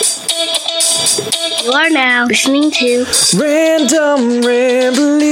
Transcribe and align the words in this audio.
You 0.00 1.72
are 1.72 1.90
now 1.90 2.24
listening 2.24 2.70
to 2.70 3.04
Random 3.36 4.40
Ramblings 4.40 5.28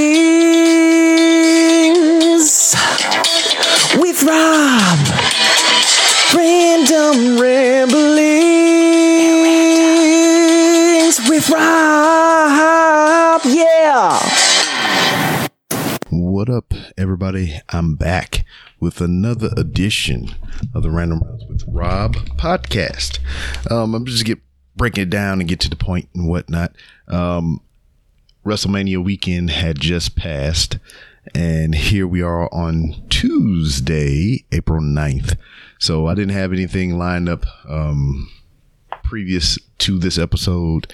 with 3.97 4.23
Rob. 4.25 4.99
Random 6.35 7.41
Ramblings 7.41 7.89
with 11.31 11.49
Rob. 11.49 13.41
Yeah. 13.47 14.19
What 16.11 16.51
up, 16.51 16.75
everybody? 16.99 17.59
I'm 17.71 17.95
back 17.95 18.45
with 18.81 19.01
another 19.01 19.49
edition 19.57 20.35
of 20.75 20.83
the 20.83 20.91
Random 20.91 21.21
Rounds 21.21 21.47
with 21.47 21.65
Rob 21.67 22.17
podcast. 22.37 23.19
Um, 23.71 23.95
I'm 23.95 24.05
just 24.05 24.27
get 24.27 24.41
breaking 24.79 25.03
it 25.03 25.11
down 25.11 25.41
and 25.41 25.49
get 25.49 25.61
to 25.61 25.69
the 25.71 25.77
point 25.77 26.09
and 26.15 26.27
whatnot. 26.29 26.73
Um, 27.07 27.61
WrestleMania 28.47 29.05
weekend 29.05 29.51
had 29.51 29.79
just 29.79 30.17
passed, 30.17 30.79
and 31.35 31.75
here 31.75 32.07
we 32.07 32.23
are 32.23 32.53
on 32.55 33.03
Tuesday, 33.11 34.47
April 34.51 34.81
9th. 34.81 35.37
So 35.79 36.07
I 36.07 36.15
didn't 36.15 36.33
have 36.33 36.53
anything 36.53 36.97
lined 36.97 37.29
up 37.29 37.45
um, 37.69 38.31
previous 39.03 39.59
to 39.79 39.99
this 39.99 40.17
episode 40.17 40.93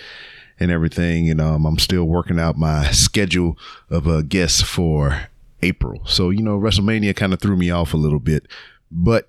and 0.58 0.70
everything. 0.70 1.30
And 1.30 1.40
um, 1.40 1.64
I'm 1.64 1.78
still 1.78 2.04
working 2.04 2.38
out 2.38 2.58
my 2.58 2.90
schedule 2.90 3.56
of 3.90 4.08
uh, 4.08 4.22
guests 4.22 4.62
for 4.62 5.28
April. 5.62 6.02
So, 6.06 6.30
you 6.30 6.42
know, 6.42 6.58
WrestleMania 6.58 7.16
kind 7.16 7.32
of 7.32 7.40
threw 7.40 7.56
me 7.56 7.70
off 7.70 7.94
a 7.94 7.98
little 7.98 8.20
bit, 8.20 8.46
but 8.90 9.28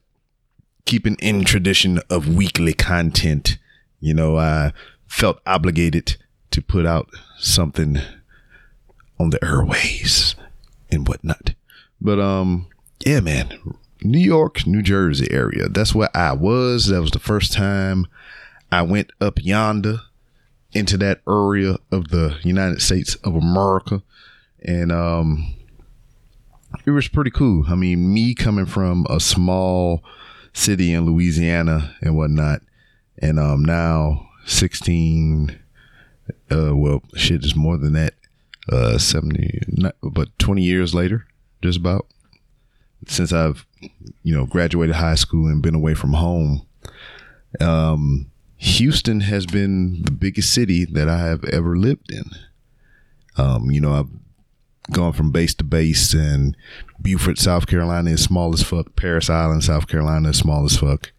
keeping 0.86 1.16
in 1.16 1.44
tradition 1.44 2.00
of 2.10 2.36
weekly 2.36 2.74
content, 2.74 3.58
you 4.06 4.14
know, 4.14 4.38
I 4.38 4.72
felt 5.08 5.42
obligated 5.48 6.18
to 6.52 6.62
put 6.62 6.86
out 6.86 7.10
something 7.40 7.98
on 9.20 9.32
the 9.32 9.44
airways 9.44 10.36
and 10.92 11.08
whatnot. 11.08 11.56
But, 12.00 12.20
um, 12.20 12.68
yeah, 13.04 13.20
man, 13.20 13.58
New 14.04 14.20
York, 14.20 14.68
New 14.68 14.84
Jersey 14.84 15.28
area. 15.32 15.68
That's 15.70 15.96
where 15.96 16.16
I 16.16 16.34
was. 16.34 16.86
That 16.86 17.02
was 17.02 17.10
the 17.10 17.20
first 17.20 17.52
time 17.52 18.06
I 18.72 18.84
went 18.84 19.12
up 19.20 19.44
yonder 19.44 20.02
into 20.72 20.98
that 20.98 21.22
area 21.28 21.78
of 21.92 22.10
the 22.10 22.38
United 22.44 22.84
States 22.84 23.16
of 23.24 23.34
America. 23.34 24.04
And 24.64 24.92
um 24.92 25.56
it 26.86 26.92
was 26.92 27.08
pretty 27.08 27.32
cool. 27.32 27.66
I 27.68 27.76
mean, 27.76 28.14
me 28.14 28.36
coming 28.36 28.66
from 28.66 29.08
a 29.10 29.20
small 29.20 30.04
city 30.54 30.94
in 30.94 31.06
Louisiana 31.06 31.96
and 32.02 32.18
whatnot, 32.18 32.62
and 33.22 33.40
um 33.40 33.64
now 33.64 34.28
sixteen 34.46 35.60
uh 36.52 36.76
well 36.76 37.02
shit 37.16 37.44
is 37.44 37.56
more 37.56 37.78
than 37.78 37.94
that. 37.94 38.14
Uh 38.72 38.98
seventy 38.98 39.62
not, 39.68 39.96
but 40.02 40.38
twenty 40.40 40.64
years 40.64 40.94
later, 40.94 41.28
just 41.62 41.80
about 41.80 42.08
since 43.08 43.32
I've 43.32 43.66
you 44.24 44.36
know 44.36 44.46
graduated 44.46 44.96
high 44.96 45.16
school 45.16 45.48
and 45.48 45.62
been 45.62 45.76
away 45.76 45.94
from 45.94 46.14
home. 46.14 46.66
Um 47.60 48.32
Houston 48.58 49.22
has 49.22 49.46
been 49.46 50.02
the 50.04 50.12
biggest 50.12 50.54
city 50.54 50.86
that 50.86 51.10
I 51.10 51.20
have 51.20 51.44
ever 51.46 51.76
lived 51.78 52.12
in. 52.12 52.24
Um, 53.38 53.70
you 53.70 53.82
know, 53.82 53.94
I've 53.94 54.10
gone 54.92 55.14
from 55.14 55.32
base 55.32 55.54
to 55.56 55.64
base, 55.64 56.14
and 56.14 56.56
Beaufort, 57.00 57.38
South 57.38 57.68
Carolina 57.68 58.12
is 58.12 58.24
small 58.24 58.54
as 58.54 58.64
fuck. 58.64 58.96
Parris 58.96 59.30
Island, 59.30 59.64
South 59.64 59.88
Carolina 59.88 60.30
is 60.30 60.38
small 60.38 60.64
as 60.66 60.78
fuck. 60.78 61.12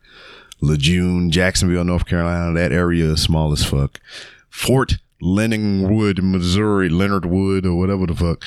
Lejeune, 0.60 1.30
Jacksonville, 1.30 1.84
North 1.84 2.06
Carolina, 2.06 2.52
that 2.54 2.72
area 2.72 3.12
is 3.12 3.22
small 3.22 3.52
as 3.52 3.64
fuck. 3.64 4.00
Fort 4.48 4.98
Leonard 5.20 5.90
Wood, 5.90 6.22
Missouri, 6.22 6.88
Leonard 6.88 7.26
Wood, 7.26 7.66
or 7.66 7.78
whatever 7.78 8.06
the 8.06 8.14
fuck, 8.14 8.44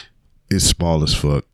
is 0.50 0.68
small 0.68 1.04
as 1.04 1.14
fuck. 1.14 1.46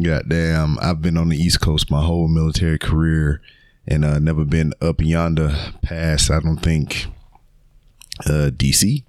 Goddamn, 0.00 0.78
I've 0.80 1.02
been 1.02 1.16
on 1.16 1.28
the 1.28 1.36
East 1.36 1.60
Coast 1.60 1.90
my 1.90 2.02
whole 2.02 2.28
military 2.28 2.78
career 2.78 3.42
and 3.86 4.04
uh, 4.04 4.18
never 4.18 4.44
been 4.44 4.72
up 4.80 5.00
yonder 5.00 5.54
past 5.82 6.30
I 6.30 6.40
don't 6.40 6.62
think 6.62 7.06
uh, 8.26 8.50
DC. 8.54 9.04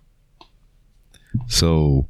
So 1.47 2.07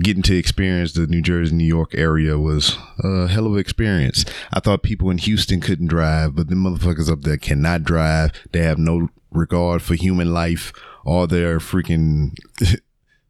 getting 0.00 0.22
to 0.24 0.36
experience 0.36 0.92
the 0.92 1.06
New 1.06 1.22
Jersey, 1.22 1.54
New 1.54 1.64
York 1.64 1.94
area 1.94 2.38
was 2.38 2.76
a 3.02 3.26
hell 3.28 3.46
of 3.46 3.54
an 3.54 3.58
experience. 3.58 4.24
I 4.52 4.60
thought 4.60 4.82
people 4.82 5.10
in 5.10 5.18
Houston 5.18 5.60
couldn't 5.60 5.86
drive, 5.86 6.34
but 6.34 6.48
the 6.48 6.54
motherfuckers 6.54 7.10
up 7.10 7.22
there 7.22 7.38
cannot 7.38 7.84
drive. 7.84 8.32
They 8.52 8.60
have 8.60 8.78
no 8.78 9.08
regard 9.30 9.82
for 9.82 9.94
human 9.94 10.32
life 10.32 10.72
or 11.04 11.26
their 11.26 11.58
freaking 11.58 12.36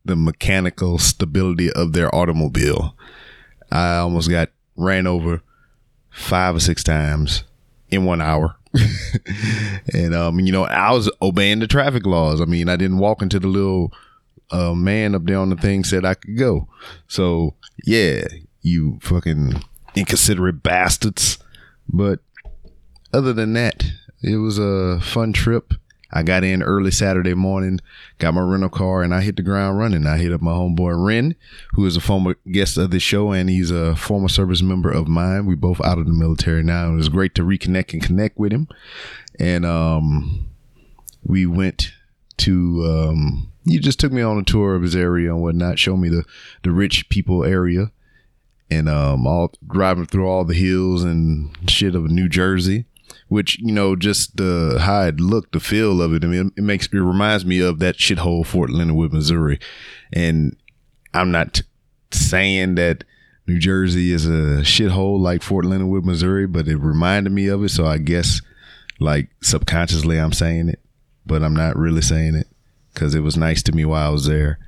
the 0.04 0.16
mechanical 0.16 0.98
stability 0.98 1.70
of 1.72 1.92
their 1.92 2.12
automobile. 2.14 2.96
I 3.70 3.98
almost 3.98 4.30
got 4.30 4.50
ran 4.76 5.06
over 5.06 5.42
five 6.10 6.56
or 6.56 6.60
six 6.60 6.82
times 6.82 7.44
in 7.90 8.04
one 8.04 8.20
hour. 8.20 8.56
and 9.94 10.14
um, 10.14 10.40
you 10.40 10.52
know, 10.52 10.64
I 10.64 10.92
was 10.92 11.10
obeying 11.22 11.60
the 11.60 11.66
traffic 11.66 12.06
laws. 12.06 12.40
I 12.40 12.44
mean, 12.44 12.68
I 12.68 12.76
didn't 12.76 12.98
walk 12.98 13.22
into 13.22 13.38
the 13.38 13.46
little 13.46 13.92
uh, 14.50 14.74
man 14.74 15.14
up 15.14 15.24
there 15.24 15.38
on 15.38 15.50
the 15.50 15.56
thing 15.56 15.84
said 15.84 16.04
I 16.04 16.14
could 16.14 16.36
go. 16.36 16.68
So 17.06 17.54
yeah, 17.84 18.24
you 18.62 18.98
fucking 19.02 19.62
inconsiderate 19.94 20.62
bastards. 20.62 21.38
But 21.88 22.20
other 23.12 23.32
than 23.32 23.54
that, 23.54 23.84
it 24.22 24.36
was 24.36 24.58
a 24.58 25.00
fun 25.00 25.32
trip. 25.32 25.74
I 26.10 26.22
got 26.22 26.42
in 26.42 26.62
early 26.62 26.90
Saturday 26.90 27.34
morning, 27.34 27.80
got 28.18 28.32
my 28.32 28.40
rental 28.40 28.70
car, 28.70 29.02
and 29.02 29.14
I 29.14 29.20
hit 29.20 29.36
the 29.36 29.42
ground 29.42 29.78
running. 29.78 30.06
I 30.06 30.16
hit 30.16 30.32
up 30.32 30.40
my 30.40 30.52
homeboy 30.52 31.06
Ren, 31.06 31.34
who 31.72 31.84
is 31.84 31.96
a 31.96 32.00
former 32.00 32.36
guest 32.50 32.78
of 32.78 32.90
the 32.90 32.98
show, 32.98 33.32
and 33.32 33.50
he's 33.50 33.70
a 33.70 33.94
former 33.94 34.28
service 34.28 34.62
member 34.62 34.90
of 34.90 35.06
mine. 35.06 35.44
We 35.44 35.54
both 35.54 35.82
out 35.82 35.98
of 35.98 36.06
the 36.06 36.14
military 36.14 36.62
now. 36.62 36.86
and 36.86 36.94
It 36.94 36.96
was 36.96 37.10
great 37.10 37.34
to 37.34 37.42
reconnect 37.42 37.92
and 37.92 38.02
connect 38.02 38.38
with 38.38 38.52
him. 38.52 38.68
And 39.38 39.66
um, 39.66 40.48
we 41.22 41.44
went 41.44 41.92
to 42.38 42.84
um, 42.86 43.52
he 43.68 43.78
just 43.78 44.00
took 44.00 44.12
me 44.12 44.22
on 44.22 44.38
a 44.38 44.44
tour 44.44 44.74
of 44.74 44.82
his 44.82 44.96
area 44.96 45.32
and 45.32 45.42
whatnot, 45.42 45.78
show 45.78 45.96
me 45.96 46.08
the 46.08 46.24
the 46.62 46.70
rich 46.70 47.08
people 47.08 47.44
area, 47.44 47.92
and 48.70 48.88
um, 48.88 49.26
all 49.26 49.52
driving 49.66 50.06
through 50.06 50.26
all 50.26 50.44
the 50.44 50.54
hills 50.54 51.04
and 51.04 51.56
shit 51.68 51.94
of 51.94 52.10
New 52.10 52.28
Jersey 52.28 52.86
which 53.28 53.58
you 53.58 53.72
know 53.72 53.94
just 53.94 54.36
the 54.36 54.78
how 54.80 55.02
it 55.02 55.20
looked, 55.20 55.52
the 55.52 55.60
feel 55.60 56.02
of 56.02 56.14
it. 56.14 56.24
I 56.24 56.26
mean, 56.26 56.52
it 56.56 56.62
makes 56.62 56.86
it 56.86 56.92
reminds 56.98 57.44
me 57.44 57.60
of 57.60 57.78
that 57.78 57.96
shithole 57.96 58.44
Fort 58.44 58.70
Leonard 58.70 58.96
Wood, 58.96 59.12
Missouri. 59.12 59.58
And 60.12 60.56
I'm 61.14 61.30
not 61.30 61.62
saying 62.10 62.76
that 62.76 63.04
New 63.46 63.58
Jersey 63.58 64.12
is 64.12 64.26
a 64.26 64.62
shithole 64.62 65.18
like 65.18 65.42
Fort 65.42 65.64
Leonard 65.64 65.88
Wood, 65.88 66.04
Missouri, 66.04 66.46
but 66.46 66.68
it 66.68 66.76
reminded 66.76 67.32
me 67.32 67.48
of 67.48 67.62
it. 67.64 67.70
So 67.70 67.86
I 67.86 67.98
guess 67.98 68.40
like 68.98 69.28
subconsciously 69.42 70.18
I'm 70.18 70.32
saying 70.32 70.70
it, 70.70 70.80
but 71.26 71.42
I'm 71.42 71.54
not 71.54 71.76
really 71.76 72.02
saying 72.02 72.34
it 72.34 72.48
because 72.98 73.14
it 73.14 73.20
was 73.20 73.36
nice 73.36 73.62
to 73.62 73.72
me 73.72 73.84
while 73.84 74.08
I 74.08 74.12
was 74.12 74.26
there 74.26 74.58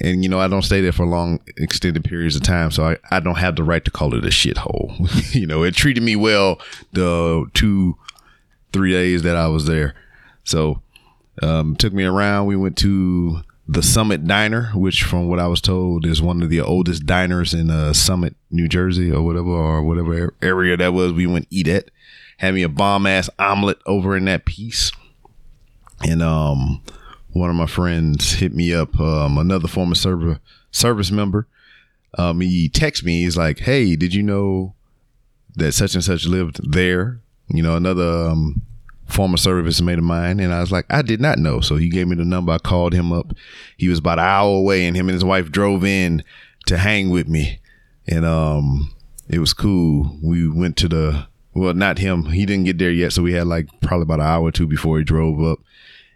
and 0.00 0.22
you 0.22 0.28
know 0.28 0.40
I 0.40 0.48
don't 0.48 0.62
stay 0.62 0.80
there 0.80 0.92
for 0.92 1.06
long 1.06 1.40
extended 1.56 2.04
periods 2.04 2.36
of 2.36 2.42
time, 2.42 2.70
so 2.70 2.84
I, 2.84 2.96
I 3.10 3.20
don't 3.20 3.38
have 3.38 3.56
the 3.56 3.64
right 3.64 3.84
to 3.84 3.90
call 3.90 4.14
it 4.14 4.24
a 4.24 4.28
shithole. 4.28 5.34
you 5.34 5.46
know, 5.46 5.62
it 5.62 5.74
treated 5.74 6.02
me 6.02 6.16
well 6.16 6.60
the 6.92 7.46
two 7.54 7.96
three 8.72 8.92
days 8.92 9.22
that 9.22 9.36
I 9.36 9.48
was 9.48 9.66
there. 9.66 9.94
So 10.44 10.80
um, 11.42 11.76
took 11.76 11.92
me 11.92 12.04
around. 12.04 12.46
We 12.46 12.56
went 12.56 12.76
to 12.78 13.40
the 13.68 13.82
Summit 13.82 14.26
Diner, 14.26 14.70
which 14.74 15.04
from 15.04 15.28
what 15.28 15.38
I 15.38 15.46
was 15.46 15.60
told 15.60 16.04
is 16.04 16.20
one 16.20 16.42
of 16.42 16.50
the 16.50 16.60
oldest 16.60 17.06
diners 17.06 17.54
in 17.54 17.70
uh, 17.70 17.92
Summit, 17.92 18.34
New 18.50 18.68
Jersey, 18.68 19.12
or 19.12 19.22
whatever, 19.22 19.50
or 19.50 19.82
whatever 19.82 20.34
area 20.42 20.76
that 20.76 20.92
was. 20.92 21.12
We 21.12 21.26
went 21.26 21.46
eat 21.50 21.68
at. 21.68 21.90
Had 22.38 22.54
me 22.54 22.62
a 22.62 22.68
bomb 22.68 23.06
ass 23.06 23.30
omelet 23.38 23.78
over 23.86 24.16
in 24.16 24.24
that 24.24 24.46
piece, 24.46 24.90
and 26.02 26.22
um 26.22 26.82
one 27.32 27.50
of 27.50 27.56
my 27.56 27.66
friends 27.66 28.34
hit 28.34 28.54
me 28.54 28.74
up, 28.74 28.98
um, 29.00 29.38
another 29.38 29.68
former 29.68 29.94
server 29.94 30.40
service 30.70 31.10
member. 31.10 31.46
Um, 32.18 32.40
he 32.40 32.68
texted 32.68 33.04
me. 33.04 33.22
He's 33.22 33.36
like, 33.36 33.60
"Hey, 33.60 33.96
did 33.96 34.14
you 34.14 34.22
know 34.22 34.74
that 35.56 35.72
such 35.72 35.94
and 35.94 36.04
such 36.04 36.26
lived 36.26 36.72
there?" 36.72 37.20
You 37.48 37.62
know, 37.62 37.76
another 37.76 38.28
um, 38.28 38.62
former 39.06 39.38
service 39.38 39.80
mate 39.80 39.98
of 39.98 40.04
mine, 40.04 40.40
and 40.40 40.52
I 40.52 40.60
was 40.60 40.70
like, 40.70 40.84
"I 40.90 41.02
did 41.02 41.20
not 41.20 41.38
know." 41.38 41.60
So 41.60 41.76
he 41.76 41.88
gave 41.88 42.06
me 42.06 42.16
the 42.16 42.24
number. 42.24 42.52
I 42.52 42.58
called 42.58 42.92
him 42.92 43.12
up. 43.12 43.32
He 43.76 43.88
was 43.88 43.98
about 43.98 44.18
an 44.18 44.26
hour 44.26 44.56
away, 44.58 44.86
and 44.86 44.96
him 44.96 45.08
and 45.08 45.14
his 45.14 45.24
wife 45.24 45.50
drove 45.50 45.84
in 45.84 46.22
to 46.66 46.76
hang 46.76 47.08
with 47.08 47.28
me, 47.28 47.60
and 48.06 48.26
um, 48.26 48.94
it 49.28 49.38
was 49.38 49.54
cool. 49.54 50.18
We 50.22 50.48
went 50.48 50.76
to 50.78 50.88
the 50.88 51.26
well, 51.54 51.72
not 51.72 51.98
him. 51.98 52.26
He 52.26 52.44
didn't 52.44 52.64
get 52.64 52.78
there 52.78 52.90
yet, 52.90 53.14
so 53.14 53.22
we 53.22 53.32
had 53.32 53.46
like 53.46 53.68
probably 53.80 54.02
about 54.02 54.20
an 54.20 54.26
hour 54.26 54.44
or 54.44 54.52
two 54.52 54.66
before 54.66 54.98
he 54.98 55.04
drove 55.04 55.42
up 55.42 55.60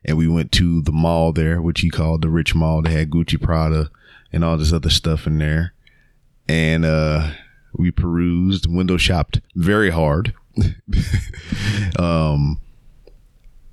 and 0.06 0.17
we 0.17 0.29
went 0.29 0.53
to 0.53 0.81
the 0.82 0.93
mall 0.93 1.32
there, 1.32 1.61
which 1.61 1.81
he 1.81 1.91
called 1.91 2.23
the 2.23 2.31
Rich 2.31 2.55
Mall. 2.55 2.81
They 2.81 2.93
had 2.93 3.11
Gucci, 3.11 3.41
Prada, 3.41 3.91
and 4.32 4.44
all 4.44 4.56
this 4.56 4.73
other 4.73 4.88
stuff 4.88 5.26
in 5.26 5.38
there, 5.38 5.75
and 6.49 6.85
uh, 6.87 7.32
we 7.75 7.91
perused, 7.91 8.67
window 8.67 8.97
shopped 8.97 9.41
very 9.55 9.91
hard. 9.91 10.32
um, 11.99 12.58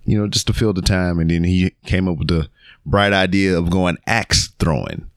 you 0.06 0.18
know, 0.18 0.28
just 0.28 0.48
to 0.48 0.54
fill 0.54 0.74
the 0.74 0.82
time. 0.82 1.20
And 1.20 1.30
then 1.30 1.46
he 1.46 1.72
came 1.86 2.10
up 2.10 2.18
with 2.18 2.28
the 2.28 2.50
bright 2.86 3.14
idea 3.14 3.58
of 3.58 3.70
going 3.70 3.98
axe 4.06 4.50
throwing, 4.60 5.10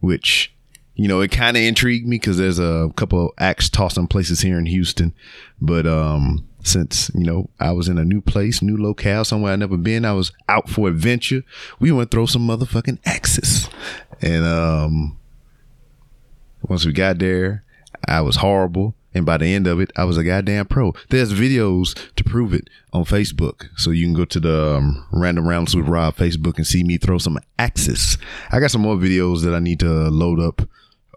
which 0.00 0.54
you 0.96 1.08
know, 1.08 1.20
it 1.20 1.32
kind 1.32 1.56
of 1.56 1.62
intrigued 1.62 2.06
me 2.06 2.16
because 2.16 2.38
there's 2.38 2.58
a 2.58 2.90
couple 2.94 3.26
of 3.26 3.32
axe 3.38 3.68
tossing 3.68 4.06
places 4.06 4.40
here 4.40 4.58
in 4.58 4.66
Houston. 4.66 5.12
But 5.60 5.86
um, 5.86 6.46
since, 6.66 7.10
you 7.14 7.24
know, 7.24 7.50
I 7.60 7.72
was 7.72 7.88
in 7.88 7.98
a 7.98 8.04
new 8.04 8.20
place, 8.20 8.62
new 8.62 8.76
locale, 8.76 9.24
somewhere 9.24 9.52
I'd 9.52 9.58
never 9.58 9.76
been, 9.76 10.04
I 10.04 10.12
was 10.12 10.32
out 10.48 10.68
for 10.68 10.88
adventure. 10.88 11.42
We 11.78 11.92
went 11.92 12.10
throw 12.10 12.26
some 12.26 12.46
motherfucking 12.46 12.98
axes. 13.04 13.68
And 14.20 14.44
um, 14.44 15.18
once 16.62 16.84
we 16.84 16.92
got 16.92 17.18
there, 17.18 17.64
I 18.08 18.20
was 18.20 18.36
horrible. 18.36 18.94
And 19.16 19.24
by 19.24 19.36
the 19.38 19.46
end 19.46 19.68
of 19.68 19.78
it, 19.80 19.92
I 19.96 20.04
was 20.04 20.16
a 20.16 20.24
goddamn 20.24 20.66
pro. 20.66 20.92
There's 21.10 21.32
videos 21.32 21.94
to 22.16 22.24
prove 22.24 22.52
it 22.52 22.68
on 22.92 23.04
Facebook. 23.04 23.68
So 23.76 23.90
you 23.92 24.06
can 24.06 24.14
go 24.14 24.24
to 24.24 24.40
the 24.40 24.76
um, 24.76 25.06
Random 25.12 25.46
Rounds 25.46 25.76
with 25.76 25.86
Rob 25.86 26.16
Facebook 26.16 26.56
and 26.56 26.66
see 26.66 26.82
me 26.82 26.98
throw 26.98 27.18
some 27.18 27.38
axes. 27.58 28.18
I 28.50 28.58
got 28.58 28.72
some 28.72 28.80
more 28.80 28.96
videos 28.96 29.44
that 29.44 29.54
I 29.54 29.60
need 29.60 29.78
to 29.80 30.10
load 30.10 30.40
up 30.40 30.68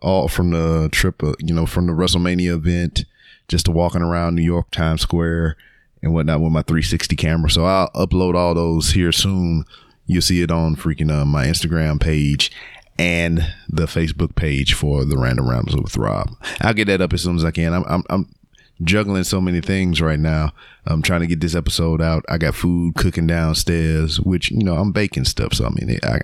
all 0.03 0.27
from 0.27 0.51
the 0.51 0.89
trip, 0.91 1.23
uh, 1.23 1.33
you 1.39 1.55
know, 1.55 1.65
from 1.65 1.87
the 1.87 1.93
WrestleMania 1.93 2.53
event, 2.53 3.05
just 3.47 3.69
walking 3.69 4.01
around 4.01 4.35
New 4.35 4.43
York 4.43 4.71
Times 4.71 5.01
Square 5.01 5.55
and 6.01 6.13
whatnot 6.13 6.41
with 6.41 6.51
my 6.51 6.61
360 6.61 7.15
camera. 7.15 7.49
So 7.49 7.65
I'll 7.65 7.89
upload 7.91 8.35
all 8.35 8.53
those 8.53 8.91
here 8.91 9.11
soon. 9.11 9.65
You'll 10.05 10.21
see 10.21 10.41
it 10.41 10.51
on 10.51 10.75
freaking 10.75 11.11
uh, 11.11 11.25
my 11.25 11.45
Instagram 11.45 11.99
page 11.99 12.51
and 12.99 13.53
the 13.69 13.85
Facebook 13.85 14.35
page 14.35 14.73
for 14.73 15.05
the 15.05 15.17
Random 15.17 15.47
Rounds 15.47 15.75
with 15.75 15.97
Rob. 15.97 16.29
I'll 16.61 16.73
get 16.73 16.85
that 16.85 17.01
up 17.01 17.13
as 17.13 17.21
soon 17.23 17.35
as 17.35 17.45
I 17.45 17.51
can. 17.51 17.73
I'm, 17.73 17.83
I'm, 17.87 18.03
I'm 18.09 18.35
juggling 18.83 19.23
so 19.23 19.41
many 19.41 19.61
things 19.61 20.01
right 20.01 20.19
now. 20.19 20.51
I'm 20.85 21.01
trying 21.01 21.21
to 21.21 21.27
get 21.27 21.41
this 21.41 21.55
episode 21.55 22.01
out. 22.01 22.25
I 22.29 22.37
got 22.37 22.55
food 22.55 22.95
cooking 22.95 23.27
downstairs, 23.27 24.19
which 24.19 24.51
you 24.51 24.63
know 24.63 24.75
I'm 24.75 24.91
baking 24.91 25.25
stuff. 25.25 25.53
So 25.53 25.65
I 25.65 25.69
mean, 25.69 25.99
I 26.03 26.19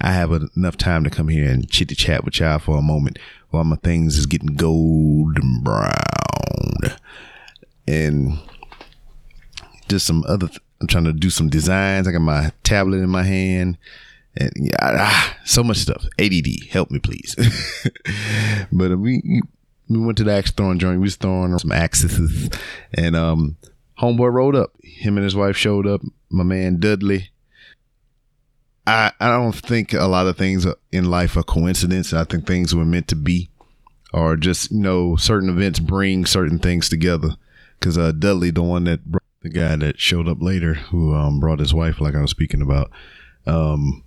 I 0.00 0.12
have 0.12 0.32
enough 0.32 0.76
time 0.76 1.04
to 1.04 1.10
come 1.10 1.28
here 1.28 1.48
and 1.48 1.68
chitty 1.70 1.94
chat 1.94 2.24
with 2.24 2.40
y'all 2.40 2.58
for 2.58 2.76
a 2.76 2.82
moment 2.82 3.18
while 3.52 3.64
my 3.64 3.76
things 3.76 4.18
is 4.18 4.26
getting 4.26 4.56
golden 4.56 5.60
brown 5.62 5.92
and 7.86 8.38
just 9.88 10.06
some 10.06 10.24
other. 10.26 10.48
Th- 10.48 10.60
I'm 10.80 10.88
trying 10.88 11.04
to 11.04 11.12
do 11.12 11.30
some 11.30 11.48
designs. 11.48 12.08
I 12.08 12.12
got 12.12 12.22
my 12.22 12.50
tablet 12.64 12.98
in 12.98 13.08
my 13.08 13.22
hand. 13.22 13.78
And 14.36 14.50
yeah, 14.56 14.76
ah, 14.80 15.36
so 15.44 15.62
much 15.62 15.76
stuff. 15.76 16.04
ADD, 16.18 16.46
help 16.70 16.90
me, 16.90 16.98
please. 16.98 17.36
but 18.72 18.98
we 18.98 19.42
we 19.88 19.98
went 19.98 20.18
to 20.18 20.24
the 20.24 20.32
axe 20.32 20.50
throwing 20.50 20.78
joint. 20.78 20.98
We 20.98 21.04
was 21.04 21.16
throwing 21.16 21.56
some 21.58 21.70
axes, 21.70 22.48
and 22.94 23.14
um, 23.14 23.56
homeboy 24.00 24.32
rolled 24.32 24.56
up. 24.56 24.72
Him 24.82 25.18
and 25.18 25.24
his 25.24 25.36
wife 25.36 25.56
showed 25.56 25.86
up. 25.86 26.00
My 26.30 26.44
man 26.44 26.80
Dudley. 26.80 27.28
I 28.86 29.12
I 29.20 29.28
don't 29.28 29.52
think 29.52 29.92
a 29.92 30.06
lot 30.06 30.26
of 30.26 30.36
things 30.36 30.66
in 30.90 31.10
life 31.10 31.36
are 31.36 31.42
coincidence. 31.42 32.12
I 32.12 32.24
think 32.24 32.46
things 32.46 32.74
were 32.74 32.84
meant 32.84 33.08
to 33.08 33.16
be, 33.16 33.50
or 34.12 34.36
just 34.36 34.70
you 34.72 34.80
know 34.80 35.16
certain 35.16 35.48
events 35.48 35.78
bring 35.78 36.26
certain 36.26 36.58
things 36.58 36.88
together. 36.88 37.36
Because 37.78 37.98
uh, 37.98 38.12
Dudley, 38.12 38.50
the 38.50 38.62
one 38.62 38.84
that 38.84 39.04
brought, 39.04 39.22
the 39.40 39.48
guy 39.48 39.74
that 39.76 39.98
showed 39.98 40.28
up 40.28 40.40
later, 40.40 40.74
who 40.74 41.14
um, 41.14 41.40
brought 41.40 41.58
his 41.58 41.74
wife, 41.74 42.00
like 42.00 42.14
I 42.14 42.20
was 42.20 42.30
speaking 42.30 42.62
about, 42.62 42.92
um, 43.44 44.04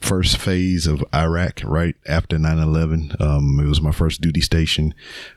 first 0.00 0.38
phase 0.38 0.86
of 0.86 1.04
Iraq, 1.14 1.60
right 1.64 1.96
after 2.06 2.38
9 2.38 2.58
11. 2.58 3.16
Um, 3.20 3.60
it 3.60 3.68
was 3.68 3.82
my 3.82 3.92
first 3.92 4.20
duty 4.20 4.40
station. 4.40 4.94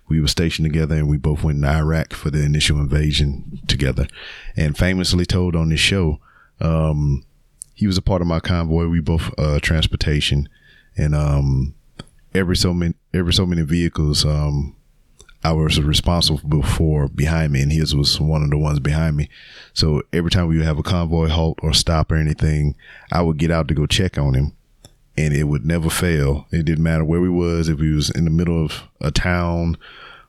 We 0.07 0.21
were 0.21 0.27
stationed 0.27 0.65
together 0.65 0.95
and 0.95 1.09
we 1.09 1.18
both 1.18 1.44
went 1.44 1.62
to 1.62 1.68
Iraq 1.68 2.13
for 2.13 2.30
the 2.30 2.44
initial 2.44 2.80
invasion 2.80 3.59
together. 3.68 4.07
And 4.56 4.77
famously 4.77 5.25
told 5.25 5.56
on 5.56 5.69
this 5.69 5.80
show, 5.80 6.19
um, 6.62 7.25
he 7.73 7.88
was 7.88 7.97
a 7.97 8.01
part 8.01 8.21
of 8.21 8.27
my 8.27 8.39
convoy. 8.39 8.88
We 8.88 9.00
both, 9.00 9.31
uh, 9.38 9.59
transportation 9.59 10.47
and, 10.97 11.15
um, 11.15 11.73
every 12.33 12.56
so 12.56 12.73
many, 12.73 12.94
every 13.13 13.33
so 13.33 13.45
many 13.45 13.62
vehicles, 13.63 14.25
um, 14.25 14.75
I 15.44 15.53
was 15.53 15.81
responsible 15.81 16.62
for 16.62 17.07
behind 17.07 17.53
me, 17.53 17.62
and 17.62 17.71
his 17.71 17.95
was 17.95 18.21
one 18.21 18.44
of 18.44 18.51
the 18.51 18.59
ones 18.59 18.79
behind 18.79 19.18
me. 19.18 19.27
So 19.73 20.03
every 20.13 20.29
time 20.29 20.47
we 20.47 20.57
would 20.57 20.68
have 20.68 20.77
a 20.77 20.83
convoy 20.83 21.29
halt 21.29 21.57
or 21.63 21.73
stop 21.73 22.12
or 22.12 22.15
anything, 22.15 22.75
I 23.12 23.23
would 23.23 23.38
get 23.38 23.50
out 23.50 23.68
to 23.69 23.73
go 23.73 23.88
check 23.88 24.19
on 24.19 24.35
him, 24.35 24.53
and 25.18 25.33
it 25.33 25.45
would 25.45 25.65
never 25.65 25.89
fail. 25.89 26.45
It 26.51 26.65
didn't 26.65 26.83
matter 26.83 27.03
where 27.03 27.21
we 27.21 27.29
was, 27.29 27.69
if 27.69 27.79
we 27.79 27.91
was 27.91 28.12
in 28.12 28.25
the 28.25 28.29
middle 28.29 28.63
of 28.63 28.83
a 29.00 29.09
town, 29.09 29.77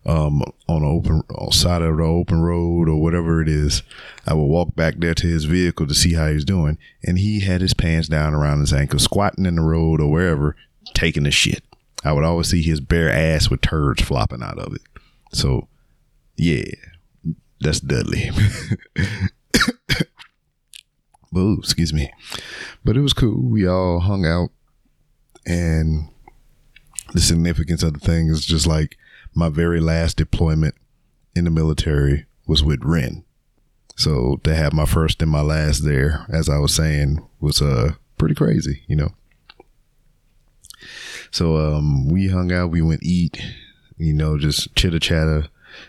um, 0.04 0.43
on 0.69 0.82
an 0.82 0.84
open 0.84 1.22
on 1.31 1.52
side 1.52 1.82
of 1.82 1.96
the 1.96 2.02
open 2.02 2.40
road 2.43 2.88
or 2.88 3.00
whatever 3.00 3.40
it 3.40 3.49
is. 3.49 3.82
I 4.26 4.34
would 4.34 4.44
walk 4.44 4.75
back 4.75 4.96
there 4.99 5.14
to 5.14 5.26
his 5.26 5.44
vehicle 5.44 5.87
to 5.87 5.94
see 5.94 6.14
how 6.14 6.28
he's 6.28 6.44
doing, 6.44 6.78
and 7.04 7.19
he 7.19 7.40
had 7.40 7.60
his 7.60 7.75
pants 7.75 8.08
down 8.08 8.34
around 8.34 8.60
his 8.60 8.72
ankles, 8.72 9.04
squatting 9.04 9.46
in 9.46 9.56
the 9.56 9.62
road 9.62 10.00
or 10.00 10.10
wherever, 10.10 10.56
taking 10.94 11.26
a 11.26 11.31
shit. 11.31 11.62
I 12.04 12.12
would 12.12 12.25
always 12.25 12.49
see 12.49 12.62
his 12.62 12.81
bare 12.81 13.10
ass 13.10 13.49
with 13.49 13.60
turds 13.60 14.02
flopping 14.02 14.43
out 14.43 14.58
of 14.58 14.75
it. 14.75 14.82
So, 15.32 15.69
yeah, 16.37 16.64
that's 17.60 17.81
Dudley. 17.81 18.31
Boo, 21.32 21.58
excuse 21.58 21.93
me. 21.93 22.12
But 22.84 22.96
it 22.96 23.00
was 23.00 23.12
cool. 23.12 23.40
We 23.40 23.66
all 23.66 24.00
hung 24.00 24.26
out, 24.26 24.50
and 25.46 26.08
the 27.14 27.20
significance 27.20 27.82
of 27.82 27.94
the 27.94 28.00
thing 28.00 28.28
is 28.28 28.44
just 28.44 28.66
like 28.66 28.99
my 29.34 29.49
very 29.49 29.81
last 29.81 30.17
deployment 30.17 30.75
in 31.34 31.44
the 31.44 31.50
military 31.50 32.26
was 32.46 32.62
with 32.62 32.81
Ren. 32.82 33.25
So 33.96 34.40
to 34.44 34.55
have 34.55 34.73
my 34.73 34.87
first 34.87 35.23
and 35.23 35.31
my 35.31 35.43
last 35.43 35.84
there, 35.84 36.26
as 36.32 36.49
I 36.49 36.58
was 36.58 36.75
saying, 36.75 37.26
was 37.40 37.61
uh 37.61 37.93
pretty 38.19 38.34
crazy, 38.34 38.82
you 38.87 38.96
know. 38.96 39.11
So 41.31 41.56
um 41.56 42.08
we 42.08 42.29
hung 42.29 42.52
out, 42.52 42.70
we 42.70 42.82
went 42.82 43.02
eat, 43.02 43.40
you 43.96 44.12
know, 44.12 44.38
just 44.38 44.75
chitter 44.75 44.99
chatter. 44.99 45.49